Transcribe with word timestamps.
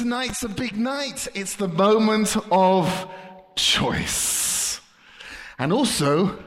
tonight's 0.00 0.42
a 0.42 0.48
big 0.48 0.78
night. 0.78 1.28
It's 1.34 1.56
the 1.56 1.68
moment 1.68 2.34
of 2.50 2.88
choice. 3.54 4.80
And 5.58 5.74
also, 5.74 6.42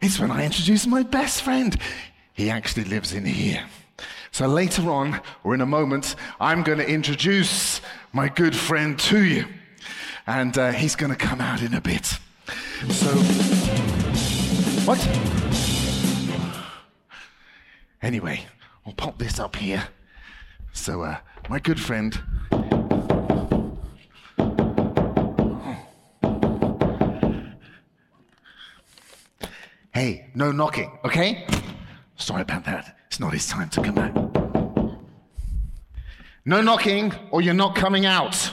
it's 0.00 0.20
when 0.20 0.30
I 0.30 0.44
introduce 0.44 0.86
my 0.86 1.02
best 1.02 1.42
friend. 1.42 1.76
He 2.32 2.48
actually 2.48 2.84
lives 2.84 3.12
in 3.12 3.24
here. 3.24 3.64
So 4.30 4.46
later 4.46 4.88
on, 4.88 5.20
or 5.42 5.52
in 5.52 5.62
a 5.62 5.66
moment, 5.66 6.14
I'm 6.38 6.62
going 6.62 6.78
to 6.78 6.88
introduce 6.88 7.80
my 8.12 8.28
good 8.28 8.54
friend 8.54 8.96
to 9.00 9.24
you. 9.24 9.46
And 10.28 10.56
uh, 10.56 10.70
he's 10.70 10.94
going 10.94 11.10
to 11.10 11.18
come 11.18 11.40
out 11.40 11.62
in 11.62 11.74
a 11.74 11.80
bit. 11.80 12.06
So, 12.88 13.08
what? 14.86 15.00
Anyway, 18.00 18.46
I'll 18.86 18.92
pop 18.92 19.18
this 19.18 19.40
up 19.40 19.56
here. 19.56 19.88
So, 20.72 21.02
uh, 21.02 21.16
my 21.48 21.58
good 21.58 21.80
friend. 21.80 22.16
Hey, 29.96 30.26
no 30.34 30.52
knocking, 30.52 30.92
okay? 31.06 31.46
Sorry 32.16 32.42
about 32.42 32.66
that. 32.66 32.98
It's 33.06 33.18
not 33.18 33.32
his 33.32 33.46
time 33.46 33.70
to 33.70 33.80
come 33.80 33.96
out. 33.96 35.00
No 36.44 36.60
knocking, 36.60 37.14
or 37.30 37.40
you're 37.40 37.54
not 37.54 37.74
coming 37.74 38.04
out. 38.04 38.52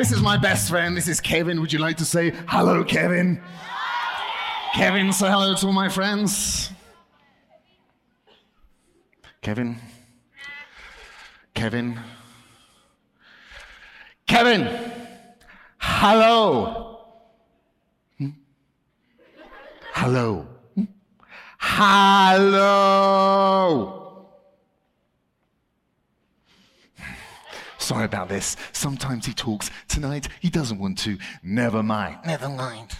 This 0.00 0.12
is 0.12 0.22
my 0.22 0.38
best 0.38 0.70
friend. 0.70 0.96
This 0.96 1.08
is 1.08 1.20
Kevin. 1.20 1.60
Would 1.60 1.74
you 1.74 1.78
like 1.78 1.98
to 1.98 2.06
say 2.06 2.32
hello, 2.48 2.82
Kevin? 2.82 3.38
Kevin, 4.74 5.12
say 5.12 5.28
hello 5.28 5.54
to 5.56 5.70
my 5.72 5.90
friends. 5.90 6.70
Kevin. 9.42 9.76
Kevin. 11.52 12.00
Kevin. 14.26 14.70
Hello. 15.76 17.04
Hmm? 18.16 18.30
Hello. 19.92 20.46
Hmm? 20.76 20.84
Hello. 21.58 23.20
Sorry 27.90 28.04
about 28.04 28.28
this. 28.28 28.56
Sometimes 28.70 29.26
he 29.26 29.34
talks. 29.34 29.68
Tonight, 29.88 30.28
he 30.38 30.48
doesn't 30.48 30.78
want 30.78 30.96
to. 30.98 31.18
Never 31.42 31.82
mind. 31.82 32.18
Never 32.24 32.48
mind. 32.48 32.92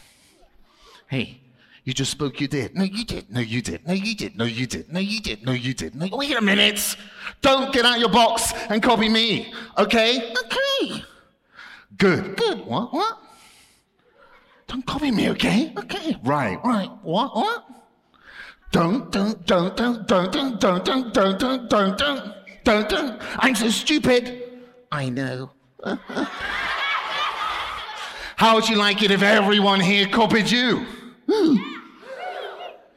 Hey, 1.06 1.42
you 1.84 1.94
just 1.94 2.10
spoke, 2.10 2.41
you 2.41 2.48
did. 2.48 2.74
No, 2.74 2.82
you 2.82 3.05
did. 3.05 3.30
No, 3.30 3.38
you 3.38 3.62
did. 3.62 3.86
No, 3.86 3.92
you 3.92 4.16
did. 4.16 4.36
No, 4.36 4.44
you 4.44 4.66
did. 4.66 4.92
No, 4.92 4.98
you 4.98 5.20
did. 5.20 5.47
No, 5.47 5.52
you 5.52 5.74
did. 5.74 5.94
No, 5.94 6.08
wait 6.10 6.36
a 6.36 6.41
minute. 6.41 6.97
Don't 7.41 7.72
get 7.72 7.84
out 7.84 8.00
your 8.00 8.08
box 8.08 8.52
and 8.69 8.82
copy 8.82 9.08
me, 9.08 9.55
okay? 9.78 10.34
Okay. 10.44 11.04
Good. 11.97 12.36
Good. 12.36 12.66
What? 12.66 12.92
What? 12.92 13.16
Don't 14.66 14.84
copy 14.84 15.12
me, 15.12 15.30
okay? 15.30 15.72
Okay. 15.78 16.16
Right. 16.25 16.58
Right. 16.64 16.91
What? 17.02 17.36
What? 17.36 17.64
Don't, 18.72 19.12
don't, 19.12 19.47
don't, 19.47 19.77
don't, 19.77 20.04
don't, 20.08 20.32
don't, 20.32 20.60
don't, 20.60 20.84
don't, 20.84 21.14
don't, 21.14 21.38
don't, 21.38 21.38
don't, 21.78 21.97
don't, 21.97 22.34
don't, 22.64 22.88
don't. 22.88 23.22
I'm 23.38 23.54
so 23.54 23.69
stupid. 23.69 24.39
I 24.92 25.08
know. 25.08 25.50
How 28.37 28.54
would 28.54 28.69
you 28.69 28.76
like 28.76 29.03
it 29.03 29.10
if 29.10 29.22
everyone 29.22 29.81
here 29.81 30.06
copied 30.09 30.50
you? 30.50 30.84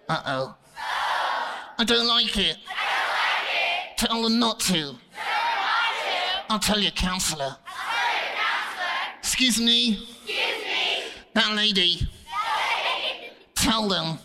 Uh 0.10 0.22
oh. 0.26 0.56
I 1.78 1.84
don't 1.86 2.08
like 2.08 2.38
it. 2.38 2.58
Tell 3.98 4.24
them 4.24 4.40
not 4.40 4.60
to. 4.62 4.96
I'll 6.50 6.60
tell 6.60 6.80
your 6.80 6.92
counselor. 6.92 7.56
Excuse 9.20 9.60
me. 9.60 10.08
That 11.34 11.56
lady. 11.56 12.08
Tell 13.56 13.88
them. 13.88 14.18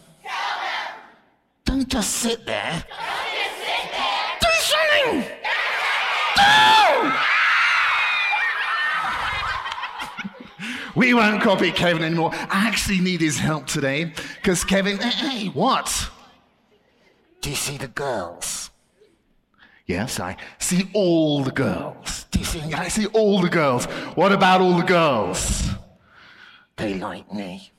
Don't 1.64 1.88
just 1.88 2.10
sit 2.16 2.44
there. 2.46 2.84
Do 4.40 4.48
something. 4.58 5.24
Do! 6.36 7.27
We 10.98 11.14
won't 11.14 11.40
copy 11.40 11.70
Kevin 11.70 12.02
anymore. 12.02 12.32
I 12.34 12.66
actually 12.66 12.98
need 12.98 13.20
his 13.20 13.38
help 13.38 13.66
today 13.68 14.12
because 14.34 14.64
Kevin, 14.64 14.98
hey, 14.98 15.10
hey, 15.10 15.46
what? 15.46 16.10
Do 17.40 17.50
you 17.50 17.56
see 17.56 17.76
the 17.76 17.86
girls? 17.86 18.70
Yes, 19.86 20.18
I 20.18 20.36
see 20.58 20.90
all 20.92 21.44
the 21.44 21.52
girls. 21.52 22.26
Do 22.32 22.40
you 22.40 22.44
see? 22.44 22.74
I 22.74 22.88
see 22.88 23.06
all 23.06 23.40
the 23.40 23.48
girls. 23.48 23.86
What 24.16 24.32
about 24.32 24.60
all 24.60 24.76
the 24.76 24.82
girls? 24.82 25.68
They 26.76 26.94
like 26.94 27.32
me. 27.32 27.70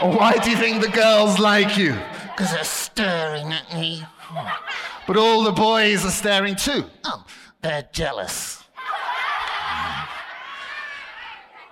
Oh, 0.00 0.16
why 0.16 0.38
do 0.42 0.50
you 0.50 0.56
think 0.56 0.82
the 0.82 0.88
girls 0.88 1.38
like 1.38 1.76
you? 1.76 1.94
Because 2.22 2.52
they're 2.52 2.64
staring 2.64 3.52
at 3.52 3.70
me. 3.74 4.02
But 5.06 5.18
all 5.18 5.44
the 5.44 5.52
boys 5.52 6.06
are 6.06 6.10
staring 6.10 6.56
too. 6.56 6.84
Oh, 7.04 7.24
they're 7.60 7.86
jealous. 7.92 8.64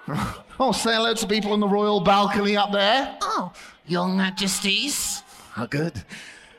Oh, 0.61 0.71
say 0.71 0.95
hello 0.95 1.13
to 1.15 1.27
people 1.27 1.53
on 1.53 1.59
the 1.59 1.67
royal 1.67 2.01
balcony 2.01 2.57
up 2.57 2.71
there. 2.71 3.19
Oh, 3.21 3.53
your 3.89 4.07
majesties. 4.07 5.25
How 5.51 5.67
good. 5.67 6.01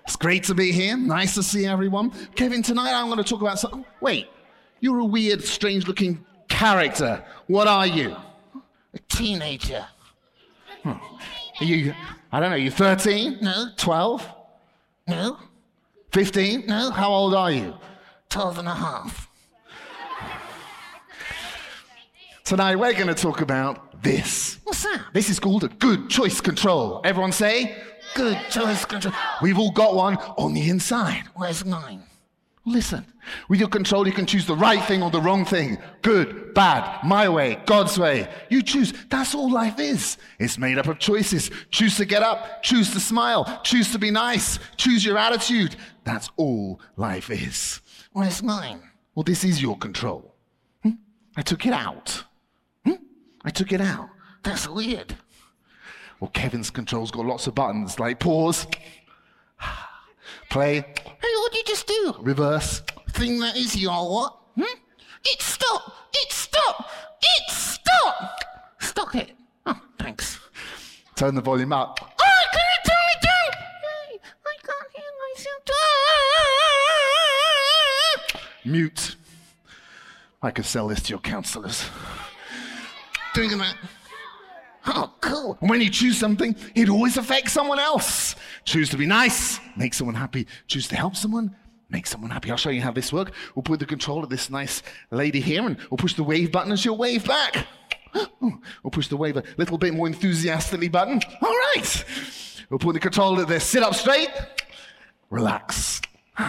It's 0.03 0.17
great 0.17 0.43
to 0.45 0.53
be 0.53 0.73
here. 0.73 0.97
Nice 0.97 1.33
to 1.35 1.43
see 1.43 1.65
everyone. 1.65 2.11
Kevin, 2.35 2.61
tonight 2.61 2.91
I'm 2.93 3.05
going 3.05 3.23
to 3.23 3.23
talk 3.23 3.39
about 3.39 3.57
something. 3.57 3.85
Wait, 4.01 4.27
you're 4.81 4.99
a 4.99 5.05
weird, 5.05 5.41
strange 5.45 5.87
looking 5.87 6.25
character. 6.49 7.23
What 7.47 7.67
are 7.67 7.87
you? 7.87 8.17
A 8.93 8.99
teenager. 9.07 9.85
Hmm. 10.83 10.89
Are 11.61 11.65
you, 11.65 11.93
I 12.33 12.41
don't 12.41 12.49
know, 12.49 12.57
you 12.57 12.71
13? 12.71 13.37
No. 13.41 13.67
12? 13.77 14.29
No. 15.07 15.37
15? 16.11 16.65
No. 16.67 16.91
How 16.91 17.09
old 17.09 17.33
are 17.33 17.51
you? 17.51 17.73
12 18.29 18.59
and 18.59 18.67
a 18.67 18.75
half. 18.75 19.24
Tonight 22.45 22.75
we're 22.75 22.93
going 22.93 23.07
to 23.07 23.15
talk 23.15 23.41
about 23.41 24.03
this. 24.03 24.59
What's 24.65 24.83
that? 24.83 25.07
This 25.13 25.31
is 25.31 25.39
called 25.39 25.63
a 25.63 25.67
good 25.67 26.11
choice 26.11 26.39
control. 26.39 27.01
Everyone 27.03 27.31
say, 27.31 27.75
good 28.13 28.37
choice 28.51 28.85
control. 28.85 29.15
We've 29.41 29.57
all 29.57 29.71
got 29.71 29.95
one 29.95 30.17
on 30.37 30.53
the 30.53 30.69
inside. 30.69 31.23
Where's 31.33 31.65
mine? 31.65 32.03
Listen, 32.63 33.03
with 33.49 33.59
your 33.59 33.69
control, 33.69 34.05
you 34.05 34.13
can 34.13 34.27
choose 34.27 34.45
the 34.45 34.55
right 34.55 34.83
thing 34.85 35.01
or 35.01 35.09
the 35.09 35.19
wrong 35.19 35.43
thing. 35.43 35.79
Good, 36.03 36.53
bad, 36.53 37.03
my 37.03 37.27
way, 37.27 37.57
God's 37.65 37.97
way. 37.97 38.27
You 38.49 38.61
choose. 38.61 38.93
That's 39.09 39.33
all 39.33 39.51
life 39.51 39.79
is. 39.79 40.19
It's 40.37 40.59
made 40.59 40.77
up 40.77 40.87
of 40.87 40.99
choices. 40.99 41.49
Choose 41.71 41.97
to 41.97 42.05
get 42.05 42.21
up, 42.21 42.61
choose 42.61 42.91
to 42.93 42.99
smile, 42.99 43.59
choose 43.63 43.91
to 43.91 43.97
be 43.97 44.11
nice, 44.11 44.59
choose 44.77 45.03
your 45.03 45.17
attitude. 45.17 45.77
That's 46.03 46.29
all 46.37 46.79
life 46.95 47.31
is. 47.31 47.81
Where's 48.11 48.43
mine? 48.43 48.83
Well, 49.15 49.23
this 49.23 49.43
is 49.43 49.63
your 49.63 49.79
control. 49.79 50.35
Hmm? 50.83 50.91
I 51.35 51.41
took 51.41 51.65
it 51.65 51.73
out. 51.73 52.23
I 53.45 53.51
took 53.51 53.71
it 53.71 53.79
out. 53.79 54.09
That's 54.43 54.67
weird. 54.67 55.15
Well, 56.19 56.31
Kevin's 56.31 56.71
control's 56.71 57.11
got 57.11 57.25
lots 57.25 57.45
of 57.45 57.55
buttons 57.55 57.99
like 57.99 58.19
pause, 58.19 58.65
play. 60.49 60.77
Hey, 60.77 61.35
what 61.37 61.51
did 61.51 61.59
you 61.59 61.63
just 61.65 61.87
do? 61.87 62.15
Reverse. 62.19 62.81
Thing 63.11 63.39
that 63.39 63.55
is 63.55 63.75
your 63.77 64.09
what? 64.09 64.35
Hmm? 64.55 64.63
It 65.25 65.41
stop. 65.41 65.93
It 66.13 66.31
stop. 66.31 66.89
It 67.21 67.51
stop. 67.51 68.39
Stop 68.79 69.15
it. 69.15 69.31
Oh, 69.65 69.79
thanks. 69.99 70.39
Turn 71.15 71.35
the 71.35 71.41
volume 71.41 71.71
up. 71.73 71.99
Oh, 72.01 72.45
can 72.51 72.61
you 72.61 72.83
turn 72.89 73.05
it 73.13 73.21
down? 73.21 73.53
I 74.45 74.57
can't 74.63 74.91
hear 74.95 75.11
myself. 75.29 75.61
Mute. 78.65 79.15
I 80.41 80.51
could 80.51 80.65
sell 80.65 80.87
this 80.87 81.01
to 81.03 81.09
your 81.11 81.19
counselors. 81.19 81.89
Doing 83.35 83.57
that. 83.57 83.75
Oh, 84.87 85.13
cool. 85.19 85.57
And 85.59 85.69
when 85.69 85.81
you 85.81 85.89
choose 85.89 86.17
something, 86.17 86.55
it 86.73 86.87
always 86.87 87.17
affects 87.17 87.51
someone 87.51 87.79
else. 87.79 88.33
Choose 88.63 88.89
to 88.91 88.97
be 88.97 89.05
nice, 89.05 89.59
make 89.75 89.93
someone 89.93 90.15
happy. 90.15 90.47
Choose 90.67 90.87
to 90.87 90.95
help 90.95 91.17
someone, 91.17 91.53
make 91.89 92.07
someone 92.07 92.31
happy. 92.31 92.49
I'll 92.49 92.55
show 92.55 92.69
you 92.69 92.81
how 92.81 92.93
this 92.93 93.11
works. 93.11 93.33
We'll 93.53 93.63
put 93.63 93.79
the 93.81 93.85
control 93.85 94.23
of 94.23 94.29
this 94.29 94.49
nice 94.49 94.83
lady 95.11 95.41
here 95.41 95.65
and 95.65 95.75
we'll 95.91 95.97
push 95.97 96.13
the 96.13 96.23
wave 96.23 96.53
button 96.53 96.71
and 96.71 96.79
she'll 96.79 96.97
wave 96.97 97.25
back. 97.25 97.67
We'll 98.39 98.91
push 98.91 99.09
the 99.09 99.17
wave 99.17 99.35
a 99.35 99.43
little 99.57 99.77
bit 99.77 99.93
more 99.93 100.07
enthusiastically 100.07 100.87
button. 100.87 101.19
All 101.41 101.57
right. 101.75 102.05
We'll 102.69 102.79
put 102.79 102.93
the 102.93 103.01
controller 103.01 103.43
there. 103.43 103.59
Sit 103.59 103.83
up 103.83 103.95
straight. 103.95 104.29
Relax. 105.29 106.01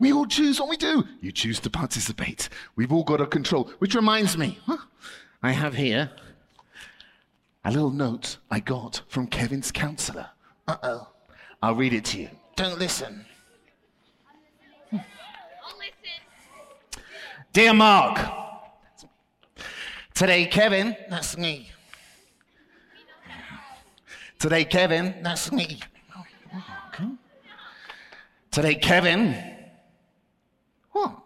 We 0.00 0.12
all 0.12 0.26
choose 0.26 0.60
what 0.60 0.68
we 0.68 0.76
do. 0.76 1.04
You 1.20 1.32
choose 1.32 1.58
to 1.58 1.70
participate. 1.70 2.48
We've 2.76 2.92
all 2.92 3.02
got 3.02 3.20
a 3.20 3.26
control. 3.26 3.64
Which 3.80 3.96
reminds 3.96 4.38
me? 4.38 4.60
I 5.42 5.50
have 5.50 5.74
here 5.74 6.12
a 7.68 7.70
little 7.70 7.90
note 7.90 8.38
I 8.50 8.60
got 8.60 9.02
from 9.08 9.26
Kevin's 9.26 9.70
counselor. 9.70 10.30
Uh 10.66 10.76
oh. 10.82 11.08
I'll 11.62 11.74
read 11.74 11.92
it 11.92 12.04
to 12.06 12.20
you. 12.20 12.30
Don't 12.56 12.78
listen. 12.78 13.26
Listen. 14.90 15.04
Dear 17.52 17.74
Mark, 17.74 18.18
today, 20.14 20.46
Kevin, 20.46 20.96
that's 21.10 21.36
me. 21.36 21.70
Today, 24.38 24.64
Kevin, 24.64 25.16
that's 25.22 25.52
me. 25.52 25.80
Today, 28.50 28.76
Kevin, 28.76 29.34
what? 30.92 31.18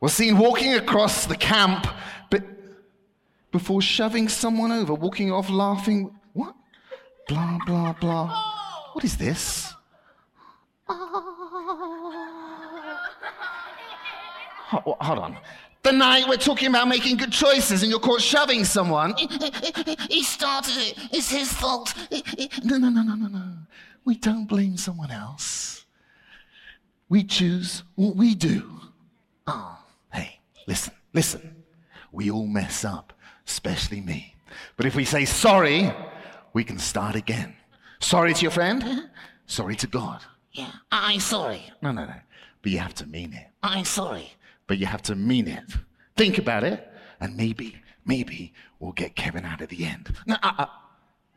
Was 0.00 0.14
seen 0.14 0.38
walking 0.38 0.74
across 0.74 1.26
the 1.26 1.36
camp, 1.36 1.86
before 3.52 3.82
shoving 3.82 4.28
someone 4.28 4.72
over, 4.72 4.94
walking 4.94 5.30
off 5.30 5.50
laughing. 5.50 6.10
What? 6.32 6.54
Blah, 7.28 7.58
blah, 7.66 7.92
blah. 8.00 8.44
What 8.94 9.04
is 9.04 9.16
this? 9.16 9.72
Ah. 10.88 12.98
Ho- 14.70 14.96
Hold 15.00 15.18
on. 15.18 15.36
The 15.82 15.92
night 15.92 16.28
we're 16.28 16.36
talking 16.36 16.68
about 16.68 16.88
making 16.88 17.16
good 17.16 17.32
choices 17.32 17.82
and 17.82 17.90
you're 17.90 18.00
caught 18.00 18.20
shoving 18.20 18.64
someone. 18.64 19.14
He 20.08 20.22
started 20.22 20.74
it. 20.76 20.94
It's 21.12 21.30
his 21.30 21.52
fault. 21.52 21.92
No, 22.64 22.78
no, 22.78 22.88
no, 22.88 23.02
no, 23.02 23.14
no, 23.14 23.26
no. 23.26 23.52
We 24.04 24.16
don't 24.16 24.46
blame 24.46 24.76
someone 24.76 25.10
else. 25.10 25.84
We 27.08 27.24
choose 27.24 27.82
what 27.96 28.16
we 28.16 28.34
do. 28.34 28.80
Oh, 29.46 29.78
hey, 30.12 30.40
listen, 30.66 30.94
listen. 31.12 31.56
We 32.12 32.30
all 32.30 32.46
mess 32.46 32.84
up, 32.84 33.12
especially 33.46 34.00
me. 34.00 34.34
But 34.76 34.86
if 34.86 34.94
we 34.94 35.04
say 35.04 35.24
sorry, 35.24 35.92
we 36.52 36.64
can 36.64 36.78
start 36.78 37.16
again. 37.16 37.54
Sorry 38.00 38.34
to 38.34 38.42
your 38.42 38.50
friend? 38.50 39.08
Sorry 39.46 39.76
to 39.76 39.86
God. 39.86 40.22
Yeah, 40.52 40.70
I'm 40.90 41.20
sorry. 41.20 41.70
No, 41.80 41.92
no, 41.92 42.04
no. 42.04 42.14
But 42.62 42.72
you 42.72 42.78
have 42.78 42.94
to 42.94 43.06
mean 43.06 43.32
it. 43.32 43.46
I'm 43.62 43.84
sorry. 43.84 44.32
But 44.66 44.78
you 44.78 44.86
have 44.86 45.02
to 45.02 45.14
mean 45.14 45.48
it. 45.48 45.64
Think 46.16 46.38
about 46.38 46.64
it, 46.64 46.88
and 47.20 47.36
maybe, 47.36 47.76
maybe 48.04 48.52
we'll 48.78 48.92
get 48.92 49.16
Kevin 49.16 49.44
out 49.44 49.62
at 49.62 49.68
the 49.70 49.84
end. 49.84 50.14
No, 50.26 50.36
uh, 50.42 50.52
uh, 50.58 50.66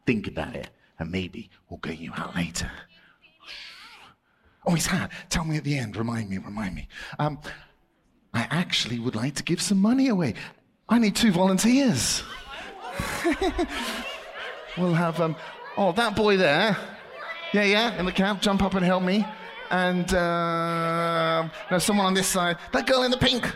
think 0.05 0.27
about 0.27 0.55
it, 0.55 0.69
and 0.99 1.11
maybe 1.11 1.49
we'll 1.69 1.79
get 1.79 1.99
you 1.99 2.11
out 2.15 2.35
later. 2.35 2.69
Oh, 4.65 4.73
his 4.73 4.87
hat. 4.87 5.11
Tell 5.29 5.45
me 5.45 5.57
at 5.57 5.63
the 5.63 5.77
end. 5.77 5.95
Remind 5.95 6.29
me, 6.29 6.37
remind 6.39 6.75
me. 6.75 6.87
Um, 7.19 7.39
I 8.33 8.47
actually 8.49 8.99
would 8.99 9.15
like 9.15 9.35
to 9.35 9.43
give 9.43 9.61
some 9.61 9.77
money 9.79 10.07
away. 10.09 10.33
I 10.87 10.99
need 10.99 11.15
two 11.15 11.31
volunteers. 11.31 12.23
we'll 14.77 14.93
have, 14.93 15.19
um, 15.19 15.35
oh, 15.77 15.91
that 15.93 16.15
boy 16.15 16.37
there. 16.37 16.77
Yeah, 17.53 17.63
yeah, 17.63 17.99
in 17.99 18.05
the 18.05 18.11
cap, 18.11 18.41
jump 18.41 18.61
up 18.61 18.73
and 18.75 18.85
help 18.85 19.03
me. 19.03 19.25
And, 19.71 20.13
uh, 20.13 21.47
no, 21.71 21.79
someone 21.79 22.05
on 22.05 22.13
this 22.13 22.27
side. 22.27 22.57
That 22.71 22.85
girl 22.85 23.03
in 23.03 23.11
the 23.11 23.17
pink. 23.17 23.51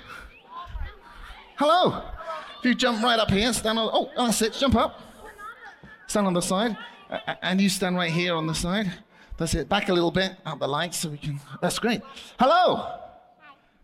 Hello. 1.57 2.01
If 2.59 2.65
you 2.65 2.73
jump 2.75 3.03
right 3.03 3.19
up 3.19 3.29
here, 3.29 3.53
stand 3.53 3.77
on, 3.77 3.89
oh, 3.93 4.09
that's 4.15 4.41
it, 4.41 4.53
jump 4.53 4.75
up. 4.75 4.99
Stand 6.07 6.25
on 6.27 6.33
the 6.33 6.41
side. 6.41 6.75
A- 7.09 7.15
a- 7.27 7.45
And 7.45 7.61
you 7.61 7.69
stand 7.69 7.95
right 7.95 8.11
here 8.11 8.35
on 8.35 8.47
the 8.47 8.55
side. 8.55 8.91
That's 9.37 9.53
it. 9.53 9.69
Back 9.69 9.89
a 9.89 9.93
little 9.93 10.11
bit, 10.11 10.35
out 10.45 10.59
the 10.59 10.67
light 10.67 10.93
so 10.95 11.09
we 11.09 11.17
can. 11.17 11.39
That's 11.61 11.77
great. 11.79 12.01
Hello. 12.39 12.87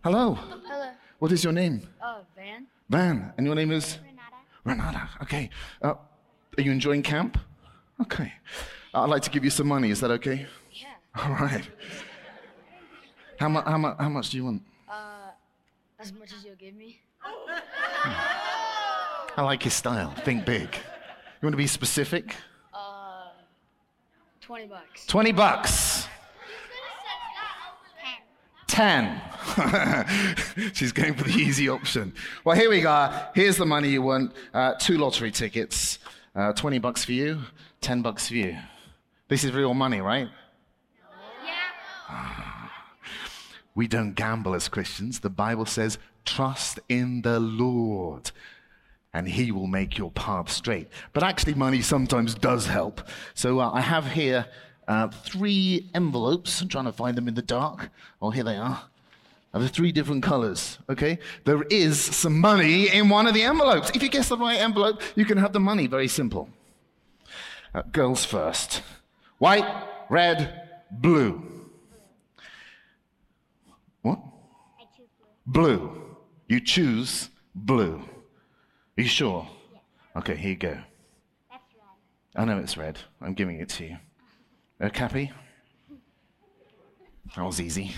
Hello. 0.03 0.33
Hello. 0.33 0.89
What 1.19 1.31
is 1.31 1.43
your 1.43 1.53
name? 1.53 1.87
Uh, 2.01 2.19
Van? 2.35 2.65
Van. 2.89 3.33
And 3.37 3.45
your 3.45 3.55
name 3.55 3.71
is? 3.71 3.97
Renata. 4.63 4.91
Renata. 4.93 5.09
Okay. 5.23 5.49
Uh, 5.81 5.93
are 6.57 6.61
you 6.61 6.71
enjoying 6.71 7.01
camp? 7.03 7.37
Okay. 8.01 8.31
I'd 8.93 9.09
like 9.09 9.23
to 9.23 9.29
give 9.29 9.43
you 9.43 9.49
some 9.49 9.67
money. 9.67 9.89
Is 9.91 9.99
that 10.01 10.11
okay? 10.11 10.45
Yeah. 10.71 10.87
All 11.23 11.31
right. 11.31 11.67
How, 13.39 13.49
mu- 13.49 13.61
how, 13.61 13.77
mu- 13.77 13.95
how 13.99 14.09
much 14.09 14.29
do 14.29 14.37
you 14.37 14.45
want? 14.45 14.61
Uh, 14.87 15.31
as 15.99 16.13
much 16.13 16.33
as 16.33 16.43
you'll 16.45 16.55
give 16.55 16.75
me. 16.75 16.99
I 19.37 19.41
like 19.41 19.63
his 19.63 19.73
style. 19.73 20.11
Think 20.23 20.45
big. 20.45 20.73
You 20.73 21.45
want 21.45 21.53
to 21.53 21.57
be 21.57 21.67
specific? 21.67 22.35
Uh, 22.73 23.29
20 24.41 24.67
bucks. 24.67 25.05
20 25.07 25.31
bucks. 25.33 26.07
10. 28.75 29.21
She's 30.73 30.91
going 30.91 31.13
for 31.13 31.23
the 31.23 31.33
easy 31.33 31.69
option. 31.69 32.13
Well, 32.43 32.57
here 32.57 32.69
we 32.69 32.81
go. 32.81 33.09
Here's 33.33 33.55
the 33.55 33.65
money 33.65 33.87
you 33.87 34.01
want. 34.01 34.33
Uh, 34.53 34.73
two 34.73 34.97
lottery 34.97 35.31
tickets. 35.31 35.97
Uh, 36.35 36.51
20 36.51 36.79
bucks 36.79 37.05
for 37.05 37.13
you, 37.13 37.39
10 37.79 38.01
bucks 38.01 38.27
for 38.27 38.33
you. 38.33 38.57
This 39.29 39.45
is 39.45 39.53
real 39.53 39.73
money, 39.73 40.01
right? 40.01 40.27
Yeah. 41.45 42.67
We 43.75 43.87
don't 43.87 44.11
gamble 44.11 44.53
as 44.53 44.67
Christians. 44.67 45.21
The 45.21 45.29
Bible 45.29 45.65
says, 45.65 45.97
trust 46.25 46.81
in 46.89 47.21
the 47.21 47.39
Lord 47.39 48.31
and 49.13 49.29
he 49.29 49.53
will 49.53 49.67
make 49.67 49.97
your 49.97 50.11
path 50.11 50.51
straight. 50.51 50.89
But 51.13 51.23
actually, 51.23 51.53
money 51.53 51.81
sometimes 51.81 52.35
does 52.35 52.67
help. 52.67 52.99
So 53.35 53.61
uh, 53.61 53.71
I 53.71 53.79
have 53.79 54.11
here 54.11 54.45
uh, 54.87 55.07
three 55.09 55.89
envelopes. 55.93 56.61
I'm 56.61 56.67
trying 56.67 56.85
to 56.85 56.91
find 56.91 57.17
them 57.17 57.27
in 57.27 57.33
the 57.33 57.41
dark. 57.41 57.89
Oh, 58.21 58.31
here 58.31 58.43
they 58.43 58.57
are. 58.57 58.83
Of 59.53 59.61
the 59.61 59.69
three 59.69 59.93
different 59.93 60.21
colors, 60.21 60.79
okay? 60.89 61.17
There 61.45 61.63
is 61.69 61.97
some 61.99 62.39
money 62.41 62.89
in 62.89 63.07
one 63.07 63.25
of 63.25 63.33
the 63.33 63.43
envelopes. 63.43 63.89
If 63.91 64.03
you 64.03 64.09
guess 64.09 64.27
the 64.27 64.37
right 64.37 64.59
envelope, 64.59 65.01
you 65.15 65.23
can 65.23 65.37
have 65.37 65.53
the 65.53 65.61
money. 65.61 65.87
Very 65.87 66.09
simple. 66.09 66.49
Uh, 67.73 67.83
girls 67.93 68.25
first. 68.25 68.83
White, 69.37 69.65
red, 70.09 70.69
blue. 70.91 71.41
What? 74.01 74.19
I 74.77 74.83
choose 74.95 75.07
blue. 75.45 75.87
Blue. 75.87 76.01
You 76.49 76.59
choose 76.59 77.29
blue. 77.55 78.01
Are 78.97 79.01
you 79.01 79.07
sure? 79.07 79.47
Okay, 80.17 80.35
here 80.35 80.49
you 80.51 80.57
go. 80.57 80.77
That's 81.49 81.63
red. 81.75 82.41
I 82.41 82.45
know 82.45 82.59
it's 82.59 82.75
red. 82.75 82.99
I'm 83.21 83.33
giving 83.33 83.59
it 83.59 83.69
to 83.69 83.85
you. 83.85 83.97
Uh, 84.79 84.89
Cappy? 84.89 85.31
That 87.35 87.43
was 87.43 87.59
easy. 87.59 87.91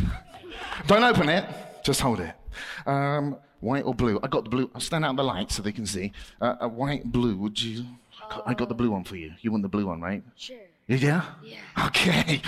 Don't 0.88 1.04
open 1.04 1.30
it. 1.30 1.46
Just 1.84 2.02
hold 2.02 2.20
it. 2.20 2.34
Um, 2.86 3.38
white 3.60 3.84
or 3.84 3.94
blue? 3.94 4.20
I 4.24 4.28
got 4.28 4.44
the 4.44 4.50
blue. 4.50 4.70
I'll 4.74 4.82
stand 4.82 5.06
out 5.06 5.12
in 5.12 5.16
the 5.16 5.24
light 5.24 5.52
so 5.52 5.62
they 5.62 5.72
can 5.72 5.86
see. 5.86 6.12
Uh, 6.42 6.56
a 6.62 6.68
white, 6.68 7.12
blue. 7.12 7.36
Would 7.38 7.62
you? 7.62 7.86
I 8.24 8.30
got- 8.36 8.48
I 8.48 8.54
got 8.54 8.70
the 8.70 8.76
blue 8.76 8.92
one 8.92 9.04
for 9.04 9.16
you. 9.16 9.34
You 9.42 9.52
want 9.52 9.64
the 9.64 9.70
blue 9.70 9.86
one, 9.88 10.02
right? 10.02 10.24
Sure. 10.36 10.58
Yeah. 10.88 11.24
Yeah. 11.44 11.58
Okay. 11.88 12.42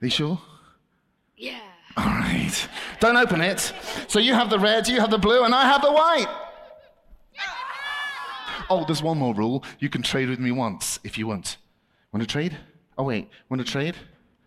Are 0.00 0.04
you 0.04 0.10
sure? 0.10 0.40
Yeah. 1.36 1.60
All 1.96 2.04
right. 2.04 2.68
Don't 3.00 3.16
open 3.16 3.40
it. 3.40 3.72
So 4.08 4.18
you 4.20 4.34
have 4.34 4.50
the 4.50 4.58
red, 4.58 4.86
you 4.88 5.00
have 5.00 5.10
the 5.10 5.18
blue, 5.18 5.44
and 5.44 5.54
I 5.54 5.64
have 5.64 5.82
the 5.82 5.92
white. 5.92 6.28
Oh, 8.70 8.84
there's 8.84 9.02
one 9.02 9.18
more 9.18 9.34
rule. 9.34 9.64
You 9.78 9.88
can 9.88 10.02
trade 10.02 10.28
with 10.28 10.38
me 10.38 10.50
once 10.50 11.00
if 11.02 11.16
you 11.16 11.26
want. 11.26 11.56
Want 12.12 12.22
to 12.22 12.26
trade? 12.30 12.56
Oh, 12.98 13.04
wait. 13.04 13.28
Want 13.48 13.64
to 13.64 13.72
trade? 13.72 13.94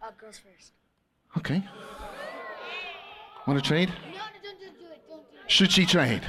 Uh, 0.01 0.12
girls 0.20 0.39
first. 0.39 0.74
Okay. 1.38 1.63
Want 3.48 3.58
to 3.58 3.65
trade? 3.67 3.89
No, 3.89 3.93
no, 3.96 4.17
don't, 4.43 4.60
don't 4.60 4.79
do 4.79 4.86
it. 4.86 5.01
Don't 5.10 5.31
do 5.31 5.38
it. 5.43 5.51
Should 5.51 5.72
she 5.72 5.86
trade? 5.86 6.22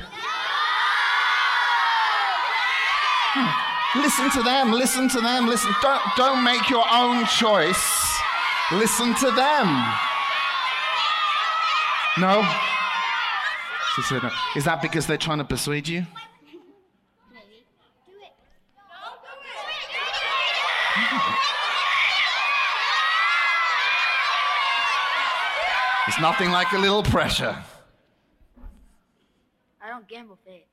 Listen 3.94 4.30
to 4.30 4.42
them, 4.42 4.72
listen 4.72 5.08
to 5.10 5.20
them, 5.20 5.46
listen. 5.46 5.74
Don't, 5.82 6.00
don't 6.16 6.42
make 6.42 6.70
your 6.70 6.84
own 6.90 7.26
choice. 7.26 8.18
Listen 8.72 9.14
to 9.16 9.30
them. 9.30 9.66
No? 12.18 12.42
She 13.94 14.02
said 14.02 14.22
no. 14.22 14.30
Is 14.56 14.64
that 14.64 14.80
because 14.80 15.06
they're 15.06 15.18
trying 15.18 15.38
to 15.38 15.44
persuade 15.44 15.88
you? 15.88 16.06
Maybe. 17.32 17.66
Do 18.06 18.12
it. 18.12 18.32
It's 26.08 26.20
nothing 26.20 26.50
like 26.50 26.72
a 26.72 26.78
little 26.78 27.02
pressure. 27.02 27.56
I 29.80 29.88
don't 29.88 30.06
gamble 30.08 30.38
fake. 30.44 30.68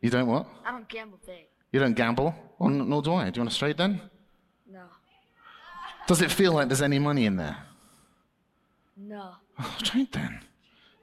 You 0.00 0.10
don't 0.10 0.26
what? 0.26 0.46
I 0.64 0.72
don't 0.72 0.88
gamble 0.88 1.18
fake. 1.24 1.50
You 1.72 1.80
don't 1.80 1.94
gamble? 1.94 2.34
Well, 2.58 2.70
n- 2.70 2.88
nor 2.88 3.02
do 3.02 3.14
I. 3.14 3.30
Do 3.30 3.38
you 3.38 3.42
want 3.44 3.52
to 3.52 3.58
trade 3.58 3.76
then? 3.76 4.00
No. 4.70 4.84
Does 6.06 6.20
it 6.22 6.30
feel 6.30 6.52
like 6.52 6.68
there's 6.68 6.82
any 6.82 6.98
money 6.98 7.26
in 7.26 7.36
there? 7.36 7.56
No. 8.96 9.32
Oh, 9.58 9.76
trade 9.82 10.08
then. 10.12 10.40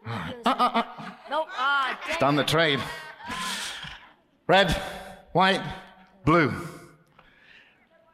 Uh, 0.05 0.31
uh, 0.45 0.49
uh. 0.49 0.83
Nope. 1.29 1.47
Ah, 1.51 1.99
dang. 2.07 2.17
Done 2.19 2.35
the 2.35 2.43
trade. 2.43 2.79
Red, 4.47 4.71
white, 5.33 5.61
blue. 6.25 6.53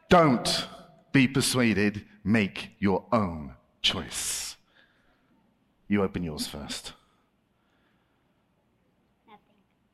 Don't 0.08 0.66
be 1.12 1.26
persuaded, 1.28 2.04
make 2.24 2.70
your 2.78 3.04
own 3.12 3.54
choice. 3.82 4.43
You 5.88 6.02
open 6.02 6.22
yours 6.22 6.46
first. 6.46 6.92
Nothing. 9.26 9.40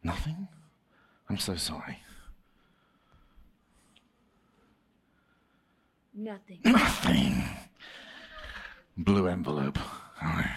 Nothing? 0.02 0.48
I'm 1.28 1.38
so 1.38 1.56
sorry. 1.56 1.98
Nothing. 6.14 6.58
Nothing. 6.64 7.44
Blue 8.96 9.26
envelope. 9.26 9.78
All 10.22 10.28
right. 10.28 10.56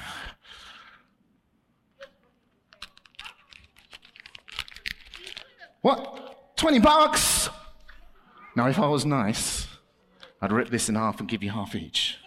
What? 5.82 6.56
20 6.58 6.80
bucks? 6.80 7.50
Now, 8.56 8.68
if 8.68 8.80
I 8.80 8.88
was 8.88 9.06
nice, 9.06 9.68
I'd 10.42 10.52
rip 10.52 10.70
this 10.70 10.90
in 10.90 10.96
half 10.96 11.20
and 11.20 11.28
give 11.28 11.44
you 11.44 11.52
half 11.52 11.75
each. 11.75 12.18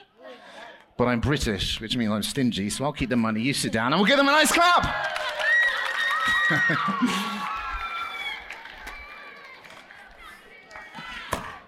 But 0.97 1.09
I'm 1.09 1.21
British, 1.21 1.81
which 1.81 1.97
means 1.97 2.11
I'm 2.11 2.23
stingy, 2.23 2.71
so 2.71 2.85
I'll 2.85 2.93
keep 2.93 3.11
the 3.11 3.17
money. 3.17 3.41
You 3.41 3.53
sit 3.53 3.73
down 3.73 3.93
and 3.93 4.01
we'll 4.01 4.09
give 4.09 4.17
them 4.17 4.29
a 4.29 4.33
nice 4.33 4.53
clap. 4.53 5.13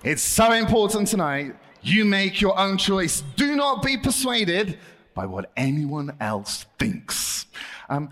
It's 0.05 0.23
so 0.23 0.53
important 0.53 1.09
tonight. 1.09 1.57
You 1.83 2.05
make 2.05 2.41
your 2.41 2.59
own 2.59 2.79
choice. 2.79 3.23
Do 3.35 3.57
not 3.57 3.83
be 3.83 3.99
persuaded 3.99 4.79
by 5.13 5.27
what 5.27 5.51
anyone 5.57 6.17
else 6.21 6.67
thinks. 6.79 7.47
Um, 7.89 8.11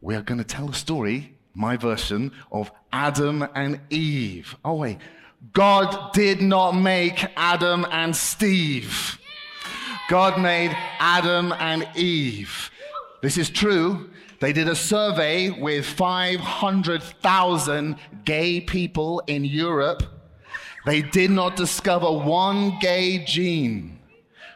we're 0.00 0.22
going 0.22 0.38
to 0.38 0.44
tell 0.44 0.70
a 0.70 0.74
story, 0.74 1.36
my 1.52 1.76
version, 1.76 2.30
of 2.52 2.70
Adam 2.92 3.46
and 3.56 3.80
Eve. 3.90 4.56
Oh, 4.64 4.74
wait. 4.74 4.98
God 5.52 6.12
did 6.12 6.40
not 6.40 6.72
make 6.72 7.26
Adam 7.36 7.84
and 7.90 8.14
Steve. 8.14 9.18
God 10.08 10.40
made 10.40 10.76
Adam 10.98 11.52
and 11.58 11.86
Eve. 11.96 12.70
This 13.22 13.38
is 13.38 13.48
true. 13.48 14.10
They 14.40 14.52
did 14.52 14.68
a 14.68 14.74
survey 14.74 15.48
with 15.48 15.86
500,000 15.86 17.96
gay 18.26 18.60
people 18.60 19.22
in 19.26 19.46
Europe. 19.46 20.02
They 20.84 21.00
did 21.00 21.30
not 21.30 21.56
discover 21.56 22.12
one 22.12 22.78
gay 22.80 23.24
gene, 23.24 23.98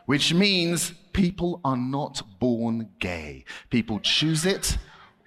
which 0.05 0.35
means 0.35 0.93
people 1.14 1.62
are 1.64 1.78
not 1.78 2.21
born 2.38 2.90
gay. 2.99 3.47
People 3.71 4.00
choose 4.00 4.45
it 4.45 4.76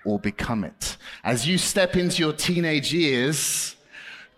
or 0.06 0.20
become 0.20 0.64
it. 0.64 0.98
As 1.24 1.48
you 1.48 1.58
step 1.58 1.96
into 1.96 2.22
your 2.22 2.34
teenage 2.34 2.94
years, 2.94 3.76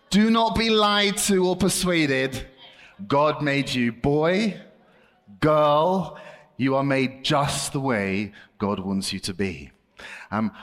do 0.10 0.30
not 0.30 0.58
be 0.58 0.70
lied 0.70 1.18
to 1.18 1.46
or 1.46 1.58
persuaded. 1.58 2.48
God 3.06 3.42
made 3.42 3.70
you 3.70 3.92
boy, 3.92 4.62
girl, 5.44 6.18
you 6.56 6.76
are 6.78 6.86
made 6.86 7.22
just 7.22 7.74
the 7.74 7.80
way 7.80 8.32
God 8.60 8.80
wants 8.80 9.12
you 9.12 9.20
to 9.20 9.34
be. 9.34 9.72
Um, 10.32 10.54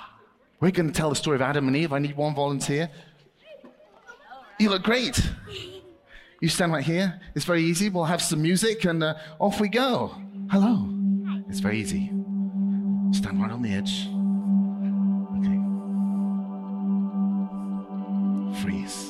we're 0.59 0.71
going 0.71 0.87
to 0.87 0.95
tell 0.95 1.11
the 1.11 1.17
story 1.17 1.35
of 1.35 1.43
Adam 1.43 1.69
and 1.69 1.77
Eve. 1.77 1.93
I 1.93 1.99
need 1.99 2.17
one 2.17 2.35
volunteer. 2.35 2.91
You 4.59 4.71
look 4.71 4.83
great. 4.83 5.21
You 6.41 6.49
stand 6.49 6.73
right 6.73 6.83
here. 6.83 7.21
It's 7.35 7.45
very 7.45 7.63
easy. 7.63 7.91
We'll 7.91 8.05
have 8.05 8.23
some 8.23 8.41
music 8.41 8.87
and 8.87 9.05
uh, 9.05 9.17
off 9.39 9.61
we 9.61 9.69
go. 9.69 10.15
Hello. 10.51 10.89
It's 11.51 11.61
very 11.61 11.79
easy. 11.79 12.07
Stand 13.13 13.43
right 13.43 13.51
on 13.51 13.61
the 13.61 13.75
edge. 13.75 14.09
Okay. 15.37 15.59
Freeze. 18.63 19.10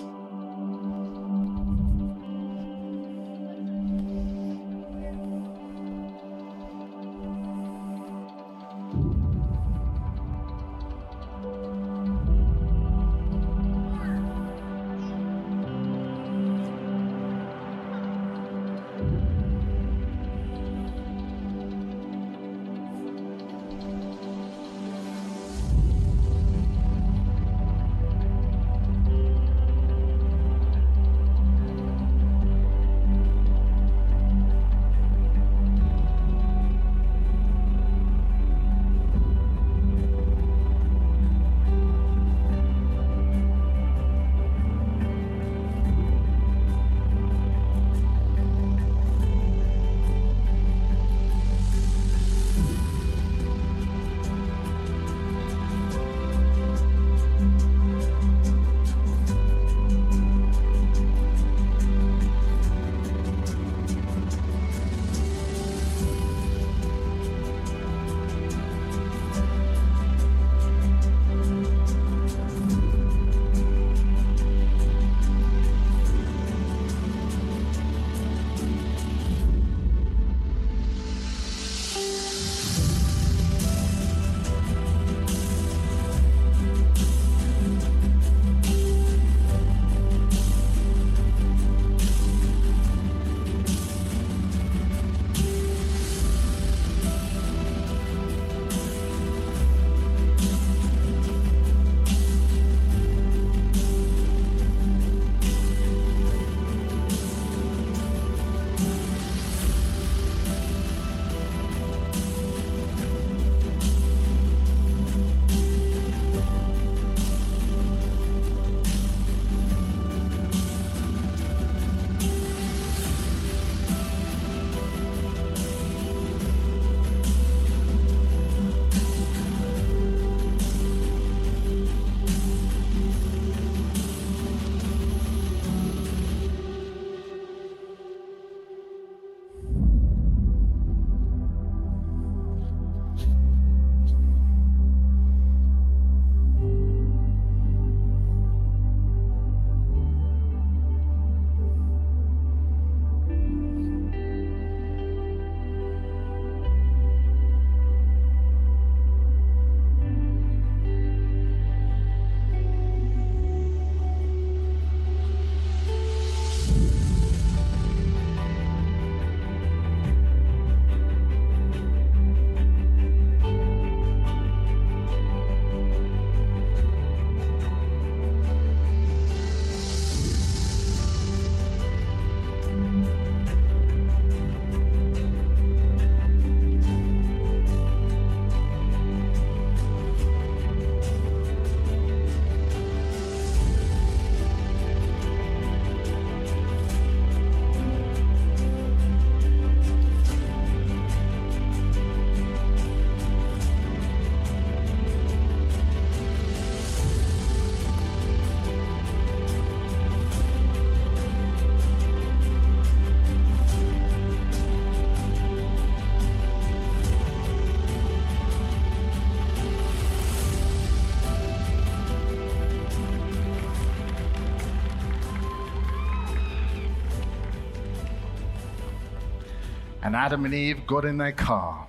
And 230.03 230.17
Adam 230.17 230.45
and 230.45 230.55
Eve 230.55 230.87
got 230.87 231.05
in 231.05 231.19
their 231.19 231.33
car. 231.33 231.87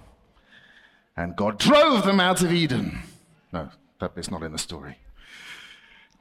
And 1.15 1.35
God 1.35 1.57
drove 1.57 2.05
them 2.05 2.19
out 2.19 2.41
of 2.41 2.51
Eden. 2.51 2.99
No, 3.53 3.69
that 3.99 4.15
bit's 4.15 4.31
not 4.31 4.43
in 4.43 4.51
the 4.51 4.57
story. 4.57 4.97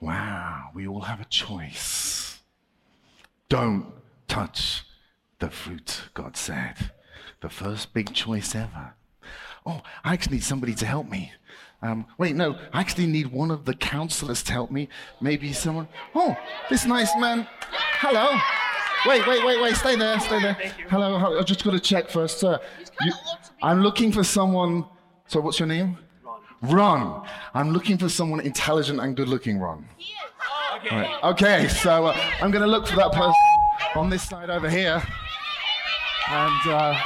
Wow, 0.01 0.71
we 0.75 0.87
all 0.87 1.03
have 1.03 1.21
a 1.21 1.27
choice. 1.27 2.39
Don't 3.49 3.87
touch 4.29 4.85
the 5.41 5.51
fruit, 5.51 6.03
God 6.15 6.37
said. 6.37 6.93
The 7.41 7.49
first 7.49 7.93
big 7.93 8.15
choice 8.15 8.55
ever. 8.55 8.95
Oh, 9.67 9.83
I 10.05 10.13
actually 10.13 10.37
need 10.37 10.45
somebody 10.45 10.75
to 10.75 10.87
help 10.87 11.09
me. 11.09 11.33
Um, 11.83 12.07
wait, 12.19 12.37
no, 12.37 12.57
I 12.73 12.81
actually 12.81 13.07
need 13.07 13.29
one 13.29 13.51
of 13.51 13.65
the 13.65 13.75
counselors 13.75 14.43
to 14.45 14.53
help 14.53 14.71
me. 14.71 14.89
Maybe 15.21 15.53
someone. 15.53 15.89
Oh, 16.15 16.37
this 16.69 16.85
nice 16.85 17.15
man. 17.17 17.47
Hello. 17.99 18.39
Wait, 19.07 19.27
wait, 19.27 19.45
wait, 19.45 19.61
wait. 19.61 19.75
Stay 19.77 19.97
there, 19.97 20.21
stay 20.21 20.41
there. 20.43 20.55
Hello, 20.89 21.19
hello. 21.19 21.39
I've 21.39 21.47
just 21.47 21.65
got 21.65 21.71
to 21.71 21.81
check 21.81 22.09
first, 22.09 22.39
sir. 22.39 22.59
You, 23.03 23.13
I'm 23.63 23.81
looking 23.83 24.13
for 24.13 24.23
someone. 24.25 24.85
So, 25.27 25.41
what's 25.41 25.59
your 25.59 25.69
name? 25.69 25.97
Ron. 26.63 27.27
I'm 27.55 27.71
looking 27.71 27.97
for 27.97 28.09
someone 28.09 28.41
intelligent 28.41 29.01
and 29.01 29.17
good 29.17 29.29
looking, 29.29 29.59
Ron. 29.59 29.89
Okay. 30.77 30.97
Right. 30.97 31.25
Okay, 31.25 31.69
so 31.69 32.07
uh, 32.07 32.17
I'm 32.43 32.51
going 32.51 32.63
to 32.63 32.69
look 32.69 32.87
for 32.87 32.97
that 32.97 33.13
person 33.13 33.35
on 33.95 34.11
this 34.11 34.29
side 34.29 34.51
over 34.51 34.69
here. 34.69 35.03
And 36.29 36.71
uh, 36.71 37.01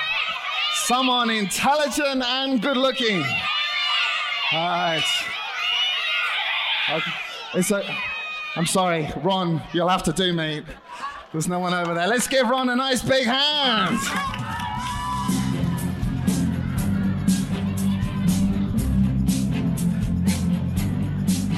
someone 0.85 1.31
intelligent 1.31 2.23
and 2.23 2.61
good 2.61 2.77
looking. 2.77 3.23
All 4.53 4.69
right. 4.69 5.05
Okay. 6.91 7.13
It's 7.55 7.71
a, 7.71 7.83
I'm 8.57 8.67
sorry, 8.67 9.09
Ron, 9.19 9.63
you'll 9.73 9.89
have 9.89 10.03
to 10.05 10.13
do, 10.13 10.33
mate. 10.33 10.65
There's 11.35 11.49
no 11.49 11.59
one 11.59 11.75
over 11.75 11.95
there. 11.95 12.07
Let's 12.07 12.29
give 12.29 12.49
Ron 12.49 12.69
a 12.69 12.77
nice 12.77 13.03
big 13.03 13.27
hand. 13.27 13.99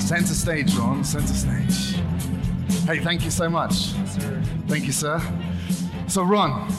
Center 0.01 0.33
stage, 0.33 0.75
Ron, 0.77 1.05
center 1.05 1.27
stage. 1.27 1.97
Hey, 2.87 3.01
thank 3.01 3.23
you 3.23 3.31
so 3.31 3.51
much. 3.51 3.75
Sir. 3.75 4.43
Thank 4.67 4.87
you, 4.87 4.93
sir. 4.93 5.21
So, 6.07 6.23
Ron, 6.23 6.73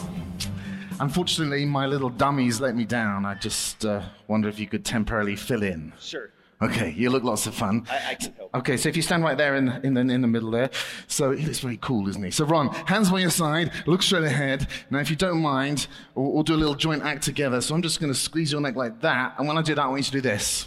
unfortunately, 0.98 1.64
my 1.66 1.86
little 1.86 2.10
dummies 2.10 2.60
let 2.60 2.74
me 2.74 2.84
down. 2.84 3.24
I 3.24 3.36
just 3.36 3.84
uh, 3.84 4.02
wonder 4.26 4.48
if 4.48 4.58
you 4.58 4.66
could 4.66 4.84
temporarily 4.84 5.36
fill 5.36 5.62
in. 5.62 5.92
Sure. 6.00 6.32
Okay, 6.60 6.90
you 6.96 7.08
look 7.10 7.22
lots 7.22 7.46
of 7.46 7.54
fun. 7.54 7.86
I, 7.88 8.10
I 8.10 8.14
can 8.16 8.32
help. 8.34 8.52
Okay, 8.56 8.76
so 8.76 8.88
if 8.88 8.96
you 8.96 9.02
stand 9.02 9.22
right 9.22 9.38
there 9.38 9.54
in, 9.54 9.68
in, 9.84 9.94
the, 9.94 10.00
in 10.00 10.22
the 10.22 10.26
middle 10.26 10.50
there. 10.50 10.70
So 11.06 11.30
he 11.30 11.46
looks 11.46 11.60
very 11.60 11.76
cool, 11.80 12.08
isn't 12.08 12.22
he? 12.22 12.32
So, 12.32 12.44
Ron, 12.44 12.68
hands 12.86 13.10
by 13.12 13.20
your 13.20 13.30
side, 13.30 13.70
look 13.86 14.02
straight 14.02 14.24
ahead. 14.24 14.66
Now, 14.90 14.98
if 14.98 15.08
you 15.08 15.14
don't 15.14 15.40
mind, 15.40 15.86
we'll, 16.16 16.32
we'll 16.32 16.42
do 16.42 16.54
a 16.54 16.56
little 16.56 16.74
joint 16.74 17.04
act 17.04 17.22
together. 17.22 17.60
So 17.60 17.76
I'm 17.76 17.82
just 17.82 18.00
going 18.00 18.12
to 18.12 18.18
squeeze 18.18 18.50
your 18.50 18.60
neck 18.60 18.74
like 18.74 19.00
that. 19.02 19.34
And 19.38 19.46
when 19.46 19.56
I 19.56 19.62
do 19.62 19.74
that, 19.76 19.82
I 19.82 19.86
want 19.86 19.98
you 20.00 20.04
to 20.06 20.10
do 20.10 20.20
this. 20.20 20.66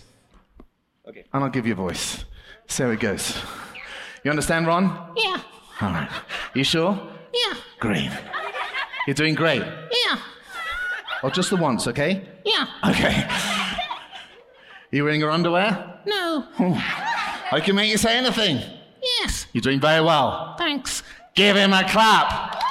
Okay. 1.10 1.26
And 1.34 1.44
I'll 1.44 1.50
give 1.50 1.68
you 1.68 1.74
a 1.74 1.76
voice. 1.76 2.24
So 2.68 2.90
it 2.92 3.02
goes. 3.02 3.36
You 4.24 4.32
understand, 4.32 4.68
Ron? 4.68 5.12
Yeah, 5.18 5.42
All 5.82 5.90
right. 5.90 6.10
You 6.54 6.64
sure? 6.64 6.98
yeah, 7.34 7.54
Great. 7.80 8.10
You're 9.08 9.16
doing 9.16 9.34
great. 9.36 9.62
yeah, 9.64 10.20
Or 11.24 11.32
just 11.32 11.50
the 11.50 11.58
once, 11.58 11.88
okay? 11.88 12.22
yeah. 12.46 12.68
Okay. 12.88 13.28
You 14.92 15.04
wearing 15.06 15.20
your 15.22 15.32
underwear? 15.32 16.00
No, 16.06 16.46
I 17.52 17.62
can 17.64 17.76
make 17.76 17.90
you 17.92 17.98
say 17.98 18.18
anything. 18.18 18.60
yes, 19.22 19.46
You're 19.54 19.62
doing 19.62 19.80
very 19.80 20.04
well. 20.04 20.56
thanks. 20.58 21.04
Give 21.34 21.56
him 21.56 21.72
a 21.72 21.88
clap. 21.90 22.62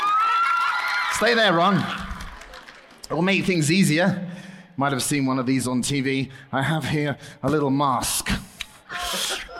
Stay 1.12 1.34
there, 1.34 1.52
Ron. 1.54 1.82
It 3.08 3.14
will 3.14 3.22
make 3.22 3.44
things 3.44 3.70
easier. 3.72 4.28
Might 4.76 4.92
have 4.92 5.02
seen 5.02 5.24
one 5.26 5.38
of 5.38 5.46
these 5.46 5.66
on 5.66 5.82
TV. 5.82 6.30
I 6.52 6.62
have 6.62 6.84
here 6.88 7.16
a 7.42 7.50
little 7.50 7.70
mask. 7.70 8.30